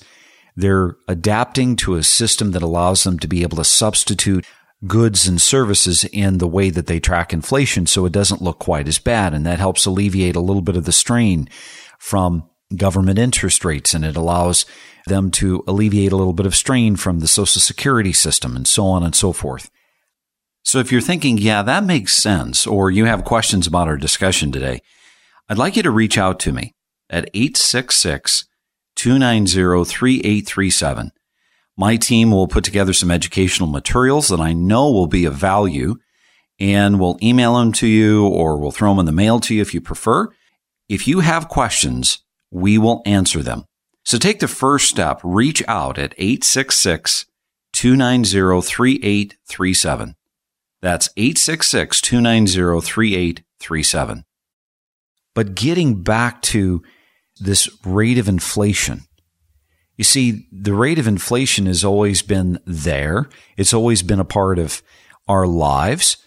They're 0.58 0.98
adapting 1.08 1.76
to 1.78 1.96
a 1.96 2.04
system 2.04 2.52
that 2.52 2.62
allows 2.62 3.04
them 3.04 3.18
to 3.20 3.28
be 3.28 3.44
able 3.44 3.58
to 3.58 3.64
substitute 3.64 4.46
goods 4.86 5.28
and 5.28 5.42
services 5.42 6.04
in 6.06 6.38
the 6.38 6.48
way 6.48 6.70
that 6.70 6.88
they 6.88 7.00
track 7.00 7.34
inflation 7.34 7.86
so 7.88 8.06
it 8.06 8.12
doesn't 8.12 8.42
look 8.42 8.60
quite 8.60 8.88
as 8.88 9.00
bad. 9.00 9.34
And 9.34 9.46
that 9.46 9.60
helps 9.60 9.86
alleviate 9.86 10.36
a 10.36 10.42
little 10.42 10.62
bit 10.62 10.76
of 10.76 10.86
the 10.86 10.92
strain 10.92 11.48
from 11.98 12.50
government 12.76 13.20
interest 13.20 13.64
rates 13.64 13.94
and 13.94 14.04
it 14.04 14.18
allows 14.18 14.66
them 15.08 15.32
to 15.32 15.64
alleviate 15.68 16.12
a 16.12 16.18
little 16.18 16.34
bit 16.34 16.46
of 16.46 16.56
strain 16.56 16.96
from 16.96 17.20
the 17.20 17.28
social 17.28 17.62
security 17.62 18.12
system 18.12 18.56
and 18.56 18.68
so 18.68 18.86
on 18.86 19.04
and 19.04 19.16
so 19.16 19.32
forth. 19.32 19.70
So 20.66 20.80
if 20.80 20.92
you're 20.92 21.00
thinking, 21.00 21.38
yeah, 21.38 21.62
that 21.62 21.86
makes 21.86 22.18
sense, 22.18 22.66
or 22.66 22.90
you 22.90 23.06
have 23.06 23.24
questions 23.24 23.68
about 23.68 23.88
our 23.88 23.98
discussion 23.98 24.52
today, 24.52 24.82
I'd 25.48 25.60
like 25.60 25.76
you 25.76 25.84
to 25.84 25.92
reach 25.92 26.18
out 26.18 26.40
to 26.42 26.52
me 26.52 26.74
at 27.08 27.30
866 27.36 28.46
290 28.96 29.86
3837. 29.86 31.12
My 31.78 31.98
team 31.98 32.32
will 32.32 32.48
put 32.48 32.64
together 32.64 32.94
some 32.94 33.12
educational 33.12 33.70
materials 33.70 34.28
that 34.30 34.40
I 34.40 34.54
know 34.54 34.92
will 34.92 35.08
be 35.08 35.26
of 35.26 35.36
value 35.36 35.98
and 36.60 37.00
we'll 37.00 37.20
email 37.22 37.58
them 37.58 37.72
to 37.74 37.88
you 37.88 38.26
or 38.26 38.58
we'll 38.58 38.72
throw 38.72 38.90
them 38.90 39.00
in 39.00 39.06
the 39.06 39.12
mail 39.12 39.40
to 39.42 39.54
you 39.54 39.62
if 39.62 39.74
you 39.74 39.82
prefer. 39.82 40.30
If 40.90 41.08
you 41.08 41.20
have 41.20 41.48
questions, 41.48 42.24
we 42.50 42.80
will 42.80 43.04
answer 43.06 43.44
them. 43.44 43.66
So 44.04 44.18
take 44.18 44.40
the 44.40 44.48
first 44.48 44.90
step. 44.90 45.20
Reach 45.24 45.62
out 45.68 46.00
at 46.00 46.16
866 46.18 47.28
290 47.74 48.62
3837. 48.62 50.16
That's 50.86 51.10
866 51.18 52.00
290 52.00 52.80
3837. 52.86 54.24
But 55.34 55.56
getting 55.56 56.04
back 56.04 56.44
to 56.44 56.84
this 57.40 57.68
rate 57.84 58.20
of 58.20 58.30
inflation, 58.30 59.02
you 59.98 60.04
see, 60.04 60.48
the 60.52 60.76
rate 60.76 61.00
of 61.00 61.08
inflation 61.08 61.66
has 61.66 61.84
always 61.84 62.22
been 62.22 62.60
there. 62.68 63.28
It's 63.58 63.74
always 63.74 64.04
been 64.04 64.20
a 64.20 64.26
part 64.26 64.60
of 64.60 64.84
our 65.28 65.48
lives. 65.48 66.18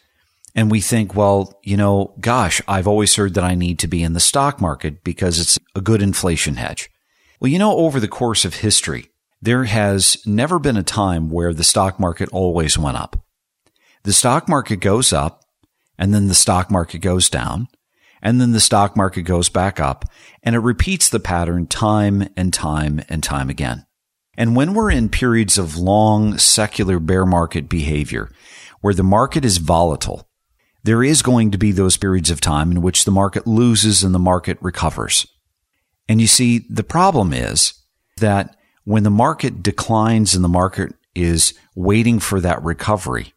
And 0.56 0.72
we 0.72 0.80
think, 0.80 1.14
well, 1.14 1.60
you 1.62 1.76
know, 1.76 2.16
gosh, 2.18 2.60
I've 2.66 2.88
always 2.88 3.14
heard 3.14 3.34
that 3.34 3.44
I 3.44 3.54
need 3.54 3.78
to 3.78 3.86
be 3.86 4.02
in 4.02 4.14
the 4.14 4.18
stock 4.18 4.60
market 4.60 5.04
because 5.04 5.38
it's 5.38 5.56
a 5.76 5.80
good 5.80 6.02
inflation 6.02 6.56
hedge. 6.56 6.90
Well, 7.38 7.52
you 7.52 7.60
know, 7.60 7.76
over 7.76 8.00
the 8.00 8.08
course 8.08 8.44
of 8.44 8.54
history, 8.54 9.06
there 9.40 9.66
has 9.66 10.20
never 10.26 10.58
been 10.58 10.76
a 10.76 10.82
time 10.82 11.30
where 11.30 11.54
the 11.54 11.62
stock 11.62 12.00
market 12.00 12.28
always 12.32 12.76
went 12.76 12.96
up. 12.96 13.24
The 14.08 14.14
stock 14.14 14.48
market 14.48 14.76
goes 14.76 15.12
up 15.12 15.42
and 15.98 16.14
then 16.14 16.28
the 16.28 16.34
stock 16.34 16.70
market 16.70 17.00
goes 17.00 17.28
down 17.28 17.68
and 18.22 18.40
then 18.40 18.52
the 18.52 18.58
stock 18.58 18.96
market 18.96 19.24
goes 19.24 19.50
back 19.50 19.78
up 19.78 20.06
and 20.42 20.56
it 20.56 20.60
repeats 20.60 21.10
the 21.10 21.20
pattern 21.20 21.66
time 21.66 22.26
and 22.34 22.50
time 22.50 23.02
and 23.10 23.22
time 23.22 23.50
again. 23.50 23.84
And 24.34 24.56
when 24.56 24.72
we're 24.72 24.90
in 24.90 25.10
periods 25.10 25.58
of 25.58 25.76
long 25.76 26.38
secular 26.38 26.98
bear 26.98 27.26
market 27.26 27.68
behavior 27.68 28.30
where 28.80 28.94
the 28.94 29.02
market 29.02 29.44
is 29.44 29.58
volatile, 29.58 30.26
there 30.84 31.04
is 31.04 31.20
going 31.20 31.50
to 31.50 31.58
be 31.58 31.70
those 31.70 31.98
periods 31.98 32.30
of 32.30 32.40
time 32.40 32.70
in 32.70 32.80
which 32.80 33.04
the 33.04 33.10
market 33.10 33.46
loses 33.46 34.02
and 34.02 34.14
the 34.14 34.18
market 34.18 34.56
recovers. 34.62 35.26
And 36.08 36.18
you 36.18 36.28
see, 36.28 36.64
the 36.70 36.82
problem 36.82 37.34
is 37.34 37.74
that 38.16 38.56
when 38.84 39.02
the 39.02 39.10
market 39.10 39.62
declines 39.62 40.34
and 40.34 40.42
the 40.42 40.48
market 40.48 40.94
is 41.14 41.52
waiting 41.74 42.18
for 42.20 42.40
that 42.40 42.62
recovery, 42.62 43.34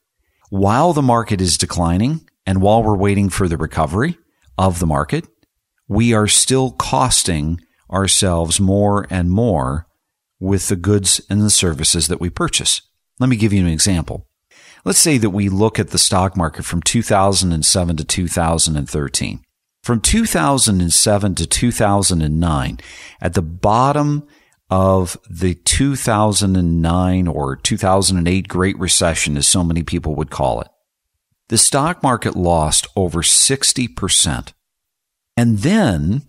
while 0.51 0.91
the 0.91 1.01
market 1.01 1.39
is 1.39 1.57
declining 1.57 2.27
and 2.45 2.61
while 2.61 2.83
we're 2.83 2.97
waiting 2.97 3.29
for 3.29 3.47
the 3.47 3.55
recovery 3.55 4.17
of 4.57 4.79
the 4.79 4.85
market, 4.85 5.25
we 5.87 6.13
are 6.13 6.27
still 6.27 6.71
costing 6.71 7.61
ourselves 7.89 8.59
more 8.59 9.07
and 9.09 9.31
more 9.31 9.87
with 10.41 10.67
the 10.67 10.75
goods 10.75 11.21
and 11.29 11.41
the 11.41 11.49
services 11.49 12.09
that 12.09 12.19
we 12.19 12.29
purchase. 12.29 12.81
Let 13.17 13.29
me 13.29 13.37
give 13.37 13.53
you 13.53 13.61
an 13.61 13.71
example. 13.71 14.27
Let's 14.83 14.99
say 14.99 15.17
that 15.19 15.29
we 15.29 15.47
look 15.47 15.79
at 15.79 15.91
the 15.91 15.97
stock 15.97 16.35
market 16.35 16.65
from 16.65 16.81
2007 16.81 17.95
to 17.95 18.03
2013. 18.03 19.43
From 19.83 20.01
2007 20.01 21.35
to 21.35 21.47
2009, 21.47 22.79
at 23.21 23.33
the 23.35 23.41
bottom 23.41 24.27
of 24.71 25.17
the 25.29 25.53
2009 25.53 27.27
or 27.27 27.57
2008 27.57 28.47
Great 28.47 28.79
Recession, 28.79 29.35
as 29.35 29.45
so 29.45 29.65
many 29.65 29.83
people 29.83 30.15
would 30.15 30.31
call 30.31 30.61
it, 30.61 30.69
the 31.49 31.57
stock 31.57 32.01
market 32.01 32.37
lost 32.37 32.87
over 32.95 33.21
60%. 33.21 34.53
And 35.35 35.59
then, 35.59 36.23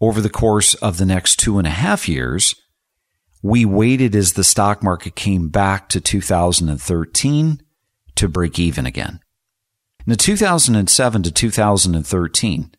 over 0.00 0.22
the 0.22 0.30
course 0.30 0.74
of 0.76 0.96
the 0.96 1.04
next 1.04 1.36
two 1.36 1.58
and 1.58 1.66
a 1.66 1.70
half 1.70 2.08
years, 2.08 2.54
we 3.42 3.66
waited 3.66 4.16
as 4.16 4.32
the 4.32 4.44
stock 4.44 4.82
market 4.82 5.14
came 5.14 5.48
back 5.48 5.90
to 5.90 6.00
2013 6.00 7.60
to 8.14 8.28
break 8.28 8.58
even 8.58 8.86
again. 8.86 9.20
Now, 10.06 10.14
2007 10.14 11.22
to 11.24 11.30
2013, 11.30 12.70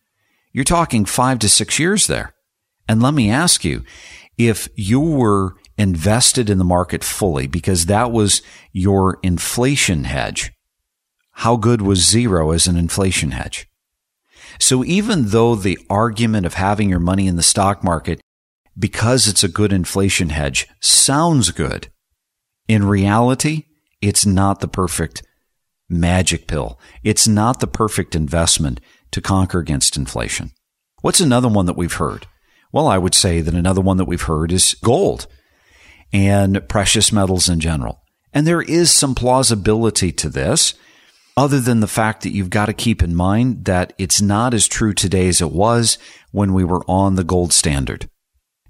you're 0.52 0.64
talking 0.64 1.06
five 1.06 1.40
to 1.40 1.50
six 1.50 1.78
years 1.78 2.08
there. 2.08 2.34
And 2.88 3.02
let 3.02 3.14
me 3.14 3.30
ask 3.30 3.64
you, 3.64 3.84
if 4.38 4.68
you 4.76 5.00
were 5.00 5.56
invested 5.78 6.50
in 6.50 6.58
the 6.58 6.64
market 6.64 7.04
fully 7.04 7.48
because 7.48 7.86
that 7.86 8.12
was 8.12 8.42
your 8.72 9.20
inflation 9.24 10.06
hedge, 10.06 10.52
how 11.32 11.56
good 11.56 11.82
was 11.82 12.08
zero 12.08 12.52
as 12.52 12.68
an 12.68 12.78
inflation 12.78 13.32
hedge? 13.32 13.68
So 14.60 14.84
even 14.84 15.30
though 15.30 15.56
the 15.56 15.80
argument 15.90 16.46
of 16.46 16.56
having 16.56 16.90
your 16.90 17.00
money 17.00 17.28
in 17.28 17.36
the 17.36 17.44
stock 17.44 17.84
market 17.84 18.22
because 18.78 19.28
it's 19.28 19.44
a 19.44 19.50
good 19.50 19.74
inflation 19.74 20.30
hedge 20.30 20.68
sounds 20.80 21.52
good, 21.52 21.90
in 22.68 22.86
reality, 22.86 23.64
it's 24.02 24.26
not 24.26 24.60
the 24.60 24.68
perfect 24.68 25.24
magic 25.90 26.48
pill. 26.48 26.80
It's 27.04 27.28
not 27.28 27.60
the 27.60 27.68
perfect 27.68 28.16
investment 28.16 28.80
to 29.12 29.22
conquer 29.22 29.60
against 29.60 29.98
inflation. 29.98 30.52
What's 31.02 31.22
another 31.22 31.48
one 31.48 31.66
that 31.66 31.78
we've 31.78 31.94
heard? 31.94 32.28
Well, 32.74 32.88
I 32.88 32.98
would 32.98 33.14
say 33.14 33.40
that 33.40 33.54
another 33.54 33.82
one 33.82 33.98
that 33.98 34.06
we've 34.06 34.24
heard 34.24 34.52
is 34.52 34.74
gold 34.84 35.28
and 36.12 36.68
precious 36.68 37.12
metals 37.12 37.48
in 37.48 37.60
general. 37.60 38.02
And 38.34 38.48
there 38.48 38.64
is 38.64 38.90
some 38.90 39.14
plausibility 39.14 40.12
to 40.14 40.28
this, 40.28 40.74
other 41.38 41.60
than 41.60 41.80
the 41.80 41.88
fact 41.88 42.24
that 42.24 42.32
you've 42.32 42.50
got 42.50 42.66
to 42.66 42.74
keep 42.74 43.04
in 43.04 43.16
mind 43.16 43.66
that 43.66 43.94
it's 44.00 44.22
not 44.22 44.56
as 44.56 44.68
true 44.68 44.94
today 44.94 45.28
as 45.28 45.40
it 45.40 45.52
was 45.52 46.00
when 46.32 46.54
we 46.54 46.64
were 46.64 46.84
on 46.88 47.16
the 47.16 47.24
gold 47.24 47.54
standard. 47.54 48.10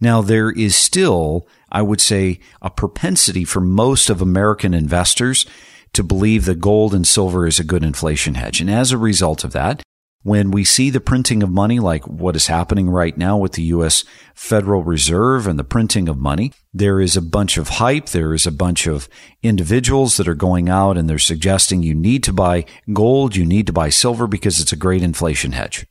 Now, 0.02 0.22
there 0.22 0.52
is 0.52 0.76
still, 0.76 1.48
I 1.72 1.82
would 1.82 2.02
say, 2.02 2.40
a 2.62 2.70
propensity 2.70 3.46
for 3.46 3.62
most 3.62 4.10
of 4.10 4.22
American 4.22 4.74
investors 4.74 5.46
to 5.94 6.04
believe 6.04 6.44
that 6.46 6.60
gold 6.60 6.94
and 6.94 7.08
silver 7.08 7.48
is 7.48 7.58
a 7.58 7.64
good 7.64 7.84
inflation 7.84 8.36
hedge. 8.36 8.60
And 8.60 8.70
as 8.70 8.92
a 8.92 8.98
result 8.98 9.46
of 9.46 9.54
that, 9.54 9.82
when 10.24 10.52
we 10.52 10.64
see 10.64 10.90
the 10.90 11.02
printing 11.02 11.44
of 11.44 11.52
money 11.52 11.80
like 11.80 12.08
what 12.08 12.36
is 12.36 12.48
happening 12.48 12.90
right 12.90 13.18
now 13.18 13.38
with 13.38 13.54
the 13.54 13.64
U.S. 13.64 14.06
Federal 14.34 14.82
Reserve 14.82 15.48
and 15.48 15.60
the 15.60 15.66
printing 15.66 16.08
of 16.08 16.18
money, 16.18 16.54
there 16.74 17.02
is 17.02 17.18
a 17.18 17.22
bunch 17.22 17.58
of 17.58 17.68
hype. 17.68 18.08
There 18.08 18.34
is 18.34 18.48
a 18.48 18.52
bunch 18.52 18.88
of 18.88 19.10
individuals 19.42 20.16
that 20.18 20.28
are 20.28 20.34
going 20.34 20.70
out 20.70 20.98
and 20.98 21.10
they're 21.10 21.20
suggesting 21.20 21.84
you 21.84 21.94
need 21.94 22.24
to 22.24 22.34
buy 22.34 22.66
gold, 22.94 23.36
you 23.36 23.46
need 23.46 23.68
to 23.68 23.74
buy 23.74 23.90
silver 23.90 24.26
because 24.26 24.62
it's 24.62 24.72
a 24.72 24.78
great 24.78 25.04
inflation 25.04 25.52
hedge. 25.52 25.86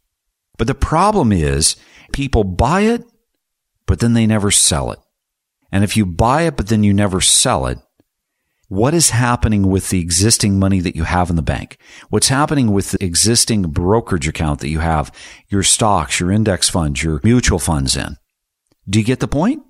But 0.57 0.67
the 0.67 0.75
problem 0.75 1.31
is 1.31 1.77
people 2.13 2.45
buy 2.45 2.83
it, 2.83 3.05
but 3.87 4.01
then 4.01 4.15
they 4.15 4.27
never 4.27 4.51
sell 4.51 4.93
it. 4.93 4.99
And 5.71 5.85
if 5.85 5.97
you 5.97 6.07
buy 6.07 6.43
it, 6.43 6.57
but 6.57 6.69
then 6.69 6.85
you 6.85 6.95
never 6.95 7.21
sell 7.21 7.67
it, 7.67 7.79
what 8.73 8.95
is 8.95 9.11
happening 9.11 9.69
with 9.69 9.91
the 9.91 10.01
existing 10.01 10.59
money 10.59 10.81
that 10.81 10.97
you 10.97 11.05
have 11.05 11.29
in 11.29 11.37
the 11.37 11.43
bank? 11.43 11.77
What's 12.09 12.29
happening 12.29 12.73
with 12.73 12.93
the 12.93 13.05
existing 13.05 13.65
brokerage 13.65 14.27
account 14.27 14.61
that 14.61 14.71
you 14.71 14.79
have 14.79 15.13
your 15.51 15.63
stocks, 15.63 16.19
your 16.19 16.33
index 16.33 16.71
funds, 16.71 17.03
your 17.03 17.21
mutual 17.23 17.59
funds 17.59 17.97
in? 17.97 18.17
Do 18.89 18.99
you 18.99 19.05
get 19.05 19.21
the 19.21 19.29
point? 19.29 19.63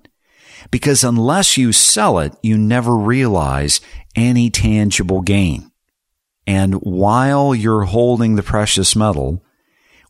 Because 0.71 1.03
unless 1.03 1.57
you 1.57 1.73
sell 1.73 2.17
it, 2.19 2.33
you 2.41 2.57
never 2.57 2.95
realize 2.95 3.81
any 4.15 4.49
tangible 4.49 5.19
gain. 5.19 5.69
And 6.47 6.75
while 6.75 7.53
you're 7.53 7.83
holding 7.83 8.35
the 8.35 8.41
precious 8.41 8.95
metal, 8.95 9.43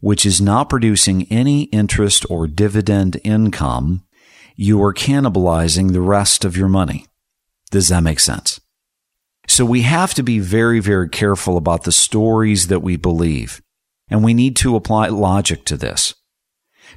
which 0.01 0.23
is 0.23 0.39
not 0.39 0.69
producing 0.69 1.25
any 1.31 1.63
interest 1.63 2.27
or 2.29 2.45
dividend 2.45 3.19
income, 3.23 4.05
you 4.55 4.83
are 4.83 4.93
cannibalizing 4.93 5.93
the 5.93 6.01
rest 6.01 6.45
of 6.45 6.55
your 6.55 6.69
money. 6.69 7.07
Does 7.71 7.87
that 7.87 8.01
make 8.01 8.19
sense? 8.19 8.59
So 9.53 9.65
we 9.65 9.83
have 9.83 10.15
to 10.15 10.23
be 10.23 10.39
very, 10.39 10.79
very 10.79 11.07
careful 11.07 11.57
about 11.57 11.83
the 11.83 11.91
stories 11.91 12.69
that 12.69 12.79
we 12.79 12.95
believe. 12.97 13.61
And 14.09 14.23
we 14.23 14.33
need 14.33 14.55
to 14.55 14.75
apply 14.75 15.09
logic 15.09 15.63
to 15.65 15.77
this. 15.77 16.15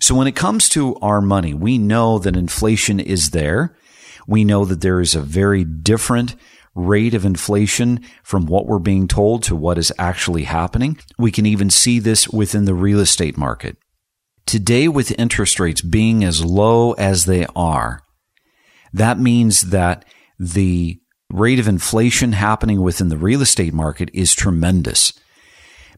So 0.01 0.14
when 0.14 0.27
it 0.27 0.37
comes 0.37 0.71
to 0.71 0.97
our 1.01 1.21
money, 1.21 1.53
we 1.53 1.77
know 1.77 2.19
that 2.19 2.35
inflation 2.35 2.99
is 2.99 3.29
there. 3.29 3.77
We 4.27 4.42
know 4.42 4.64
that 4.64 4.81
there 4.81 5.03
is 5.03 5.14
a 5.14 5.21
very 5.21 5.64
different 5.64 6.35
rate 6.75 7.12
of 7.12 7.27
inflation 7.27 8.01
from 8.25 8.47
what 8.47 8.66
we're 8.66 8.79
being 8.79 9.07
told 9.07 9.42
to 9.42 9.55
what 9.55 9.77
is 9.77 9.92
actually 9.99 10.45
happening. 10.45 10.99
We 11.19 11.31
can 11.31 11.45
even 11.45 11.69
see 11.69 11.99
this 11.99 12.27
within 12.27 12.64
the 12.64 12.73
real 12.73 13.01
estate 13.01 13.37
market. 13.37 13.77
Today, 14.47 14.88
with 14.88 15.19
interest 15.19 15.61
rates 15.61 15.83
being 15.83 16.25
as 16.25 16.42
low 16.42 16.92
as 16.92 17.27
they 17.27 17.45
are, 17.55 18.01
that 18.95 19.19
means 19.19 19.73
that 19.73 20.07
the 20.38 21.01
rate 21.31 21.59
of 21.59 21.69
inflation 21.69 22.33
happening 22.33 22.81
within 22.81 23.09
the 23.09 23.17
real 23.17 23.43
estate 23.43 23.75
market 23.75 24.11
is 24.12 24.35
tremendous. 24.35 25.12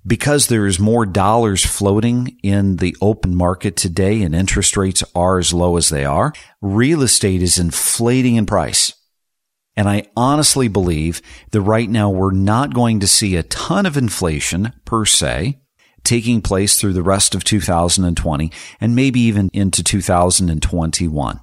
Because 0.07 0.47
there 0.47 0.67
is 0.67 0.79
more 0.79 1.05
dollars 1.05 1.67
floating 1.67 2.39
in 2.43 2.77
the 2.77 2.97
open 3.01 3.35
market 3.35 3.77
today 3.77 4.23
and 4.23 4.35
interest 4.35 4.77
rates 4.77 5.05
are 5.15 5.39
as 5.39 5.53
low 5.53 5.77
as 5.77 5.89
they 5.89 6.05
are, 6.05 6.33
real 6.63 7.03
estate 7.03 7.43
is 7.43 7.59
inflating 7.59 8.37
in 8.37 8.47
price. 8.47 8.95
And 9.77 9.89
I 9.89 10.05
honestly 10.17 10.67
believe 10.67 11.23
that 11.53 11.61
right 11.61 11.89
now 11.89 12.11
we're 12.11 12.33
not 12.33 12.75
going 12.75 13.01
to 13.01 13.07
see 13.07 13.37
a 13.37 13.45
ton 13.45 13.87
of 13.87 13.97
inflation 13.97 14.73
per 14.85 15.05
se 15.05 15.61
taking 16.05 16.41
place 16.41 16.81
through 16.81 16.95
the 16.95 17.03
rest 17.03 17.35
of 17.35 17.45
2020 17.45 18.51
and 18.81 18.97
maybe 18.97 19.21
even 19.21 19.51
into 19.53 19.85
2021. 19.85 21.41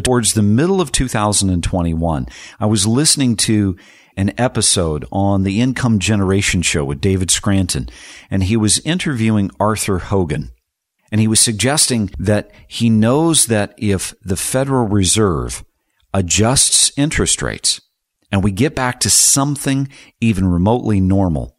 But 0.00 0.06
towards 0.06 0.32
the 0.32 0.40
middle 0.40 0.80
of 0.80 0.92
2021, 0.92 2.26
I 2.58 2.64
was 2.64 2.86
listening 2.86 3.36
to 3.36 3.76
an 4.16 4.32
episode 4.38 5.04
on 5.12 5.42
the 5.42 5.60
Income 5.60 5.98
Generation 5.98 6.62
Show 6.62 6.86
with 6.86 7.02
David 7.02 7.30
Scranton, 7.30 7.86
and 8.30 8.42
he 8.42 8.56
was 8.56 8.78
interviewing 8.78 9.50
Arthur 9.60 9.98
Hogan. 9.98 10.52
And 11.12 11.20
he 11.20 11.28
was 11.28 11.38
suggesting 11.38 12.12
that 12.18 12.50
he 12.66 12.88
knows 12.88 13.44
that 13.48 13.74
if 13.76 14.14
the 14.22 14.38
Federal 14.38 14.86
Reserve 14.88 15.66
adjusts 16.14 16.90
interest 16.96 17.42
rates 17.42 17.82
and 18.32 18.42
we 18.42 18.52
get 18.52 18.74
back 18.74 19.00
to 19.00 19.10
something 19.10 19.86
even 20.18 20.46
remotely 20.46 20.98
normal, 20.98 21.58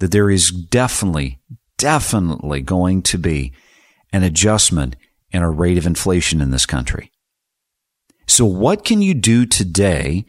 that 0.00 0.10
there 0.10 0.30
is 0.30 0.50
definitely, 0.50 1.38
definitely 1.76 2.60
going 2.60 3.02
to 3.02 3.18
be 3.18 3.52
an 4.12 4.24
adjustment 4.24 4.96
in 5.30 5.44
our 5.44 5.52
rate 5.52 5.78
of 5.78 5.86
inflation 5.86 6.40
in 6.40 6.50
this 6.50 6.66
country. 6.66 7.12
So 8.28 8.44
what 8.44 8.84
can 8.84 9.02
you 9.02 9.14
do 9.14 9.46
today 9.46 10.24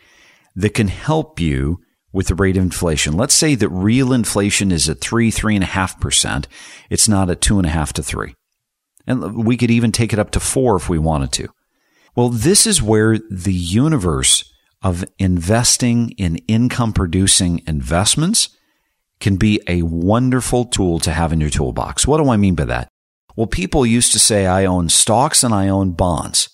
that 0.56 0.74
can 0.74 0.88
help 0.88 1.40
you 1.40 1.82
with 2.12 2.28
the 2.28 2.36
rate 2.36 2.58
of 2.58 2.64
inflation? 2.64 3.16
Let's 3.16 3.36
say 3.36 3.54
that 3.56 3.70
real 3.70 4.14
inflation 4.14 4.72
is 4.72 4.90
at 4.90 5.02
three, 5.02 5.30
three 5.30 5.56
and 5.56 5.64
a 5.64 5.68
half 5.68 6.00
percent. 6.00 6.48
It's 6.90 7.08
not 7.08 7.30
at 7.30 7.42
two 7.42 7.60
and 7.60 7.68
a 7.68 7.72
half 7.72 7.94
to 7.94 8.04
three. 8.04 8.36
And 9.06 9.46
we 9.46 9.58
could 9.58 9.70
even 9.70 9.92
take 9.92 10.14
it 10.14 10.20
up 10.20 10.32
to 10.32 10.40
four 10.40 10.76
if 10.76 10.90
we 10.90 10.98
wanted 10.98 11.32
to. 11.34 11.50
Well, 12.16 12.30
this 12.30 12.66
is 12.66 12.82
where 12.82 13.18
the 13.30 13.54
universe 13.54 14.52
of 14.82 15.04
investing 15.18 16.12
in 16.12 16.38
income 16.48 16.94
producing 16.94 17.62
investments 17.68 18.50
can 19.20 19.36
be 19.36 19.62
a 19.68 19.82
wonderful 19.82 20.66
tool 20.66 21.00
to 21.00 21.12
have 21.12 21.34
in 21.34 21.42
your 21.42 21.50
toolbox. 21.50 22.08
What 22.08 22.24
do 22.24 22.30
I 22.30 22.38
mean 22.38 22.56
by 22.56 22.66
that? 22.66 22.88
Well, 23.36 23.48
people 23.48 23.86
used 23.86 24.14
to 24.14 24.20
say, 24.20 24.48
I 24.48 24.66
own 24.66 24.90
stocks 24.90 25.44
and 25.44 25.54
I 25.54 25.68
own 25.68 25.92
bonds. 25.92 26.50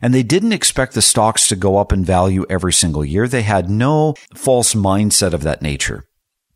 And 0.00 0.14
they 0.14 0.22
didn't 0.22 0.52
expect 0.52 0.94
the 0.94 1.02
stocks 1.02 1.48
to 1.48 1.56
go 1.56 1.76
up 1.76 1.92
in 1.92 2.04
value 2.04 2.46
every 2.48 2.72
single 2.72 3.04
year. 3.04 3.26
They 3.26 3.42
had 3.42 3.68
no 3.68 4.14
false 4.34 4.74
mindset 4.74 5.32
of 5.32 5.42
that 5.42 5.62
nature. 5.62 6.04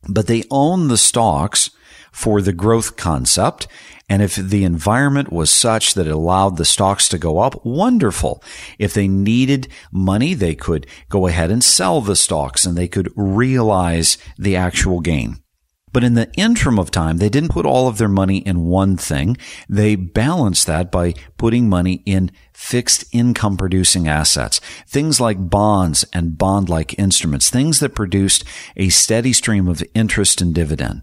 But 0.09 0.27
they 0.27 0.45
owned 0.51 0.91
the 0.91 0.97
stocks 0.97 1.71
for 2.13 2.41
the 2.41 2.53
growth 2.53 2.97
concept. 2.97 3.67
And 4.09 4.23
if 4.23 4.37
the 4.37 4.65
environment 4.65 5.33
was 5.33 5.51
such 5.51 5.95
that 5.95 6.07
it 6.07 6.13
allowed 6.13 6.57
the 6.57 6.65
stocks 6.65 7.09
to 7.09 7.19
go 7.19 7.39
up, 7.39 7.65
wonderful. 7.65 8.43
If 8.79 8.95
they 8.95 9.09
needed 9.09 9.69
money, 9.91 10.35
they 10.35 10.55
could 10.55 10.87
go 11.09 11.27
ahead 11.27 11.51
and 11.51 11.65
sell 11.65 12.01
the 12.01 12.17
stocks 12.17 12.65
and 12.65 12.77
they 12.77 12.89
could 12.89 13.11
realize 13.17 14.19
the 14.39 14.55
actual 14.55 15.01
gain. 15.01 15.42
But 15.93 16.05
in 16.05 16.15
the 16.15 16.33
interim 16.35 16.79
of 16.79 16.91
time, 16.91 17.19
they 17.19 17.29
didn't 17.29 17.51
put 17.51 17.67
all 17.67 17.87
of 17.87 17.99
their 17.99 18.09
money 18.09 18.39
in 18.39 18.65
one 18.65 18.97
thing. 18.97 19.37
They 19.69 19.95
balanced 19.95 20.67
that 20.67 20.91
by 20.91 21.15
putting 21.37 21.69
money 21.69 22.03
in 22.07 22.31
fixed 22.55 23.05
income 23.13 23.57
producing 23.57 24.09
assets, 24.09 24.61
things 24.87 25.21
like 25.21 25.51
bonds 25.51 26.05
and 26.13 26.39
bond 26.39 26.69
like 26.69 26.99
instruments, 26.99 27.51
things 27.51 27.81
that 27.81 27.95
produced 27.95 28.45
a 28.77 28.89
steady 28.89 29.33
stream 29.33 29.69
of 29.69 29.83
interest 29.95 30.41
and 30.41 30.55
dividend. 30.55 31.03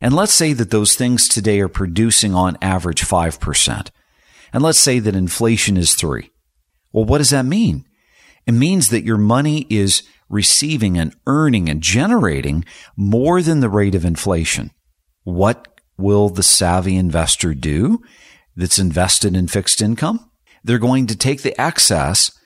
And 0.00 0.14
let's 0.14 0.32
say 0.32 0.52
that 0.54 0.70
those 0.70 0.94
things 0.94 1.28
today 1.28 1.60
are 1.60 1.68
producing 1.68 2.34
on 2.34 2.58
average 2.62 3.02
5%. 3.02 3.90
And 4.52 4.62
let's 4.62 4.78
say 4.78 4.98
that 5.00 5.16
inflation 5.16 5.76
is 5.76 5.94
three. 5.94 6.30
Well, 6.92 7.04
what 7.04 7.18
does 7.18 7.30
that 7.30 7.44
mean? 7.44 7.84
It 8.46 8.52
means 8.52 8.90
that 8.90 9.04
your 9.04 9.18
money 9.18 9.66
is 9.68 10.02
receiving 10.28 10.98
and 10.98 11.14
earning 11.26 11.68
and 11.68 11.82
generating 11.82 12.64
more 12.96 13.42
than 13.42 13.60
the 13.60 13.68
rate 13.68 13.94
of 13.94 14.04
inflation. 14.04 14.70
What 15.22 15.80
will 15.96 16.28
the 16.28 16.42
savvy 16.42 16.96
investor 16.96 17.54
do 17.54 18.02
that's 18.56 18.78
invested 18.78 19.36
in 19.36 19.48
fixed 19.48 19.80
income? 19.80 20.30
They're 20.62 20.78
going 20.78 21.06
to 21.08 21.16
take 21.16 21.42
the 21.42 21.58
excess 21.60 22.36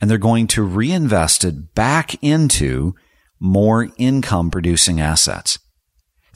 and 0.00 0.10
they're 0.10 0.18
going 0.18 0.46
to 0.48 0.62
reinvest 0.62 1.44
it 1.44 1.74
back 1.74 2.22
into 2.22 2.94
more 3.38 3.88
income 3.96 4.50
producing 4.50 5.00
assets. 5.00 5.58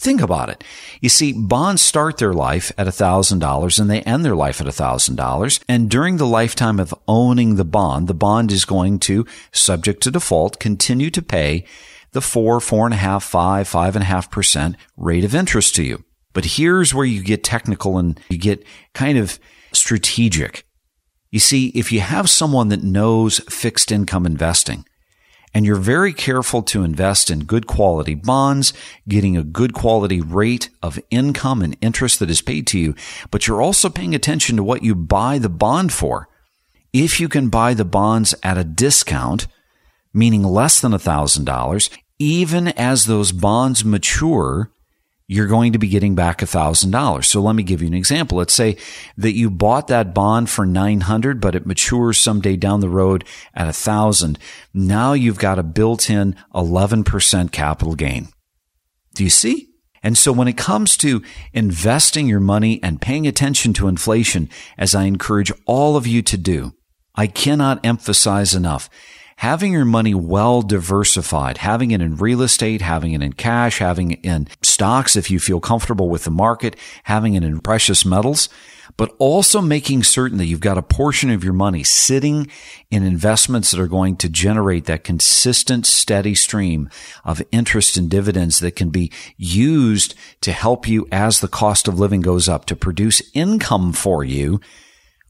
Think 0.00 0.22
about 0.22 0.48
it. 0.48 0.64
You 1.02 1.10
see, 1.10 1.34
bonds 1.34 1.82
start 1.82 2.16
their 2.16 2.32
life 2.32 2.72
at 2.78 2.86
$1,000 2.86 3.78
and 3.78 3.90
they 3.90 4.00
end 4.00 4.24
their 4.24 4.34
life 4.34 4.58
at 4.58 4.66
$1,000. 4.66 5.62
And 5.68 5.90
during 5.90 6.16
the 6.16 6.26
lifetime 6.26 6.80
of 6.80 6.94
owning 7.06 7.56
the 7.56 7.66
bond, 7.66 8.08
the 8.08 8.14
bond 8.14 8.50
is 8.50 8.64
going 8.64 8.98
to, 9.00 9.26
subject 9.52 10.02
to 10.04 10.10
default, 10.10 10.58
continue 10.58 11.10
to 11.10 11.20
pay 11.20 11.66
the 12.12 12.22
four, 12.22 12.60
four 12.60 12.86
and 12.86 12.94
a 12.94 12.96
half, 12.96 13.22
five, 13.22 13.68
five 13.68 13.94
and 13.94 14.02
a 14.02 14.06
half 14.06 14.30
percent 14.30 14.76
rate 14.96 15.22
of 15.22 15.34
interest 15.34 15.74
to 15.74 15.82
you. 15.82 16.02
But 16.32 16.56
here's 16.56 16.94
where 16.94 17.04
you 17.04 17.22
get 17.22 17.44
technical 17.44 17.98
and 17.98 18.18
you 18.30 18.38
get 18.38 18.64
kind 18.94 19.18
of 19.18 19.38
strategic. 19.74 20.64
You 21.28 21.40
see, 21.40 21.66
if 21.74 21.92
you 21.92 22.00
have 22.00 22.30
someone 22.30 22.68
that 22.68 22.82
knows 22.82 23.40
fixed 23.50 23.92
income 23.92 24.24
investing, 24.24 24.86
and 25.52 25.66
you're 25.66 25.76
very 25.76 26.12
careful 26.12 26.62
to 26.62 26.84
invest 26.84 27.30
in 27.30 27.44
good 27.44 27.66
quality 27.66 28.14
bonds, 28.14 28.72
getting 29.08 29.36
a 29.36 29.42
good 29.42 29.72
quality 29.72 30.20
rate 30.20 30.70
of 30.82 31.00
income 31.10 31.62
and 31.62 31.76
interest 31.80 32.18
that 32.20 32.30
is 32.30 32.42
paid 32.42 32.66
to 32.68 32.78
you, 32.78 32.94
but 33.30 33.46
you're 33.46 33.62
also 33.62 33.88
paying 33.88 34.14
attention 34.14 34.56
to 34.56 34.62
what 34.62 34.82
you 34.82 34.94
buy 34.94 35.38
the 35.38 35.48
bond 35.48 35.92
for. 35.92 36.28
If 36.92 37.20
you 37.20 37.28
can 37.28 37.48
buy 37.48 37.74
the 37.74 37.84
bonds 37.84 38.34
at 38.42 38.58
a 38.58 38.64
discount, 38.64 39.46
meaning 40.12 40.42
less 40.42 40.80
than 40.80 40.92
$1,000, 40.92 41.90
even 42.18 42.68
as 42.68 43.04
those 43.04 43.32
bonds 43.32 43.84
mature, 43.84 44.70
you're 45.30 45.46
going 45.46 45.72
to 45.74 45.78
be 45.78 45.86
getting 45.86 46.16
back 46.16 46.38
$1,000. 46.38 47.24
So 47.24 47.40
let 47.40 47.54
me 47.54 47.62
give 47.62 47.80
you 47.80 47.86
an 47.86 47.94
example. 47.94 48.38
Let's 48.38 48.52
say 48.52 48.76
that 49.16 49.36
you 49.36 49.48
bought 49.48 49.86
that 49.86 50.12
bond 50.12 50.50
for 50.50 50.66
900, 50.66 51.40
but 51.40 51.54
it 51.54 51.64
matures 51.64 52.20
someday 52.20 52.56
down 52.56 52.80
the 52.80 52.88
road 52.88 53.24
at 53.54 53.66
1,000. 53.66 54.40
Now 54.74 55.12
you've 55.12 55.38
got 55.38 55.60
a 55.60 55.62
built-in 55.62 56.34
11% 56.52 57.52
capital 57.52 57.94
gain. 57.94 58.26
Do 59.14 59.22
you 59.22 59.30
see? 59.30 59.68
And 60.02 60.18
so 60.18 60.32
when 60.32 60.48
it 60.48 60.56
comes 60.56 60.96
to 60.96 61.22
investing 61.52 62.26
your 62.26 62.40
money 62.40 62.82
and 62.82 63.00
paying 63.00 63.28
attention 63.28 63.72
to 63.74 63.86
inflation, 63.86 64.48
as 64.76 64.96
I 64.96 65.04
encourage 65.04 65.52
all 65.64 65.96
of 65.96 66.08
you 66.08 66.22
to 66.22 66.36
do, 66.36 66.72
I 67.14 67.28
cannot 67.28 67.86
emphasize 67.86 68.52
enough 68.52 68.90
having 69.40 69.72
your 69.72 69.86
money 69.86 70.12
well 70.12 70.60
diversified, 70.60 71.56
having 71.56 71.92
it 71.92 72.02
in 72.02 72.14
real 72.14 72.42
estate, 72.42 72.82
having 72.82 73.14
it 73.14 73.22
in 73.22 73.32
cash, 73.32 73.78
having 73.78 74.10
it 74.10 74.20
in 74.22 74.46
stocks 74.60 75.16
if 75.16 75.30
you 75.30 75.40
feel 75.40 75.58
comfortable 75.58 76.10
with 76.10 76.24
the 76.24 76.30
market, 76.30 76.76
having 77.04 77.32
it 77.32 77.42
in 77.42 77.58
precious 77.58 78.04
metals, 78.04 78.50
but 78.98 79.16
also 79.18 79.62
making 79.62 80.02
certain 80.02 80.36
that 80.36 80.44
you've 80.44 80.60
got 80.60 80.76
a 80.76 80.82
portion 80.82 81.30
of 81.30 81.42
your 81.42 81.54
money 81.54 81.82
sitting 81.82 82.46
in 82.90 83.02
investments 83.02 83.70
that 83.70 83.80
are 83.80 83.88
going 83.88 84.14
to 84.14 84.28
generate 84.28 84.84
that 84.84 85.04
consistent, 85.04 85.86
steady 85.86 86.34
stream 86.34 86.90
of 87.24 87.40
interest 87.50 87.96
and 87.96 88.10
dividends 88.10 88.60
that 88.60 88.76
can 88.76 88.90
be 88.90 89.10
used 89.38 90.14
to 90.42 90.52
help 90.52 90.86
you 90.86 91.08
as 91.10 91.40
the 91.40 91.48
cost 91.48 91.88
of 91.88 91.98
living 91.98 92.20
goes 92.20 92.46
up 92.46 92.66
to 92.66 92.76
produce 92.76 93.22
income 93.32 93.94
for 93.94 94.22
you 94.22 94.60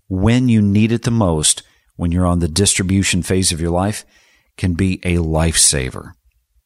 when 0.08 0.48
you 0.48 0.60
need 0.60 0.90
it 0.90 1.04
the 1.04 1.12
most 1.12 1.62
when 2.00 2.12
you're 2.12 2.26
on 2.26 2.38
the 2.38 2.48
distribution 2.48 3.22
phase 3.22 3.52
of 3.52 3.60
your 3.60 3.70
life 3.70 4.06
can 4.56 4.72
be 4.72 4.94
a 5.04 5.16
lifesaver. 5.16 6.12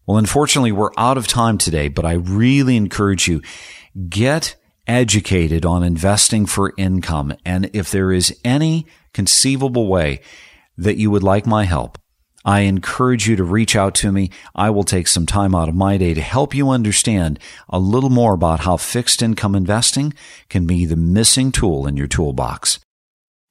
Well, 0.07 0.16
unfortunately, 0.16 0.70
we're 0.70 0.92
out 0.97 1.18
of 1.18 1.27
time 1.27 1.59
today, 1.59 1.88
but 1.88 2.05
I 2.05 2.12
really 2.12 2.77
encourage 2.77 3.27
you 3.27 3.42
get 4.09 4.55
educated 4.87 5.66
on 5.66 5.83
investing 5.83 6.47
for 6.47 6.73
income. 6.79 7.35
And 7.44 7.68
if 7.73 7.90
there 7.90 8.12
is 8.12 8.38
any 8.44 8.87
conceivable 9.12 9.88
way 9.88 10.20
that 10.79 10.99
you 10.99 11.11
would 11.11 11.25
like 11.25 11.49
my 11.49 11.64
help, 11.64 11.99
I 12.44 12.61
encourage 12.61 13.27
you 13.27 13.35
to 13.35 13.42
reach 13.42 13.75
out 13.75 13.97
to 13.97 14.12
me. 14.12 14.31
I 14.55 14.70
will 14.70 14.85
take 14.85 15.09
some 15.09 15.27
time 15.27 15.53
out 15.53 15.68
of 15.68 15.75
my 15.75 15.97
day 15.97 16.14
to 16.14 16.20
help 16.20 16.55
you 16.55 16.70
understand 16.70 17.40
a 17.68 17.81
little 17.81 18.11
more 18.11 18.35
about 18.35 18.61
how 18.61 18.77
fixed 18.77 19.20
income 19.20 19.57
investing 19.57 20.14
can 20.49 20.64
be 20.64 20.85
the 20.85 20.94
missing 20.94 21.51
tool 21.51 21.88
in 21.88 21.97
your 21.97 22.07
toolbox. 22.07 22.79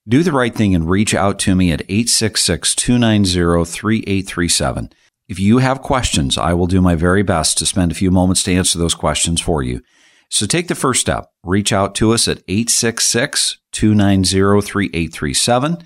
Do 0.08 0.22
the 0.22 0.34
right 0.34 0.54
thing 0.54 0.76
and 0.76 0.89
reach 0.89 1.16
out 1.16 1.39
to 1.39 1.56
me 1.56 1.72
at 1.72 1.84
866 1.84 2.76
290 2.76 3.63
3837. 3.63 4.89
If 5.30 5.39
you 5.39 5.60
have 5.60 5.82
questions, 5.82 6.38
I 6.38 6.54
will 6.54 6.68
do 6.68 6.82
my 6.82 6.96
very 6.96 7.24
best 7.24 7.58
to 7.60 7.66
spend 7.66 7.94
a 7.94 7.96
few 7.96 8.12
moments 8.12 8.44
to 8.44 8.54
answer 8.54 8.78
those 8.78 8.96
questions 8.96 9.39
for 9.39 9.63
you. 9.63 9.82
So 10.30 10.46
take 10.46 10.68
the 10.68 10.76
first 10.76 11.00
step. 11.00 11.30
Reach 11.46 11.72
out 11.72 11.96
to 11.96 12.12
us 12.12 12.28
at 12.28 12.44
866 12.50 13.60
290 13.72 14.62
3837. 14.62 15.78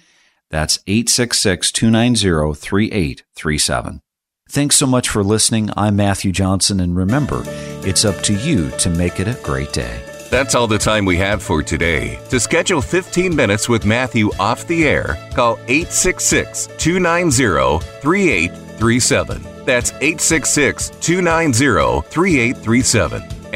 That's 0.50 0.80
866 0.88 1.72
290 1.72 2.56
3837. 2.56 4.02
Thanks 4.50 4.76
so 4.78 4.88
much 4.88 5.10
for 5.10 5.24
listening. 5.24 5.70
I'm 5.78 5.96
Matthew 5.96 6.32
Johnson, 6.32 6.80
and 6.80 6.96
remember, 6.96 7.44
it's 7.86 8.04
up 8.04 8.20
to 8.24 8.34
you 8.34 8.72
to 8.80 8.90
make 8.90 9.20
it 9.20 9.28
a 9.28 9.40
great 9.44 9.74
day. 9.74 10.07
That's 10.30 10.56
all 10.56 10.68
the 10.68 10.78
time 10.78 11.06
we 11.06 11.16
have 11.18 11.42
for 11.42 11.64
today. 11.64 12.20
To 12.30 12.40
schedule 12.40 12.82
15 12.82 13.34
minutes 13.36 13.70
with 13.70 13.86
Matthew 13.86 14.30
off 14.40 14.68
the 14.68 14.86
air, 14.86 15.18
call 15.34 15.58
866 15.68 16.68
290 16.78 17.80
3837. 18.02 19.42
That's 19.66 19.92
866 19.92 20.90
290 21.00 22.10
3837. 22.10 23.37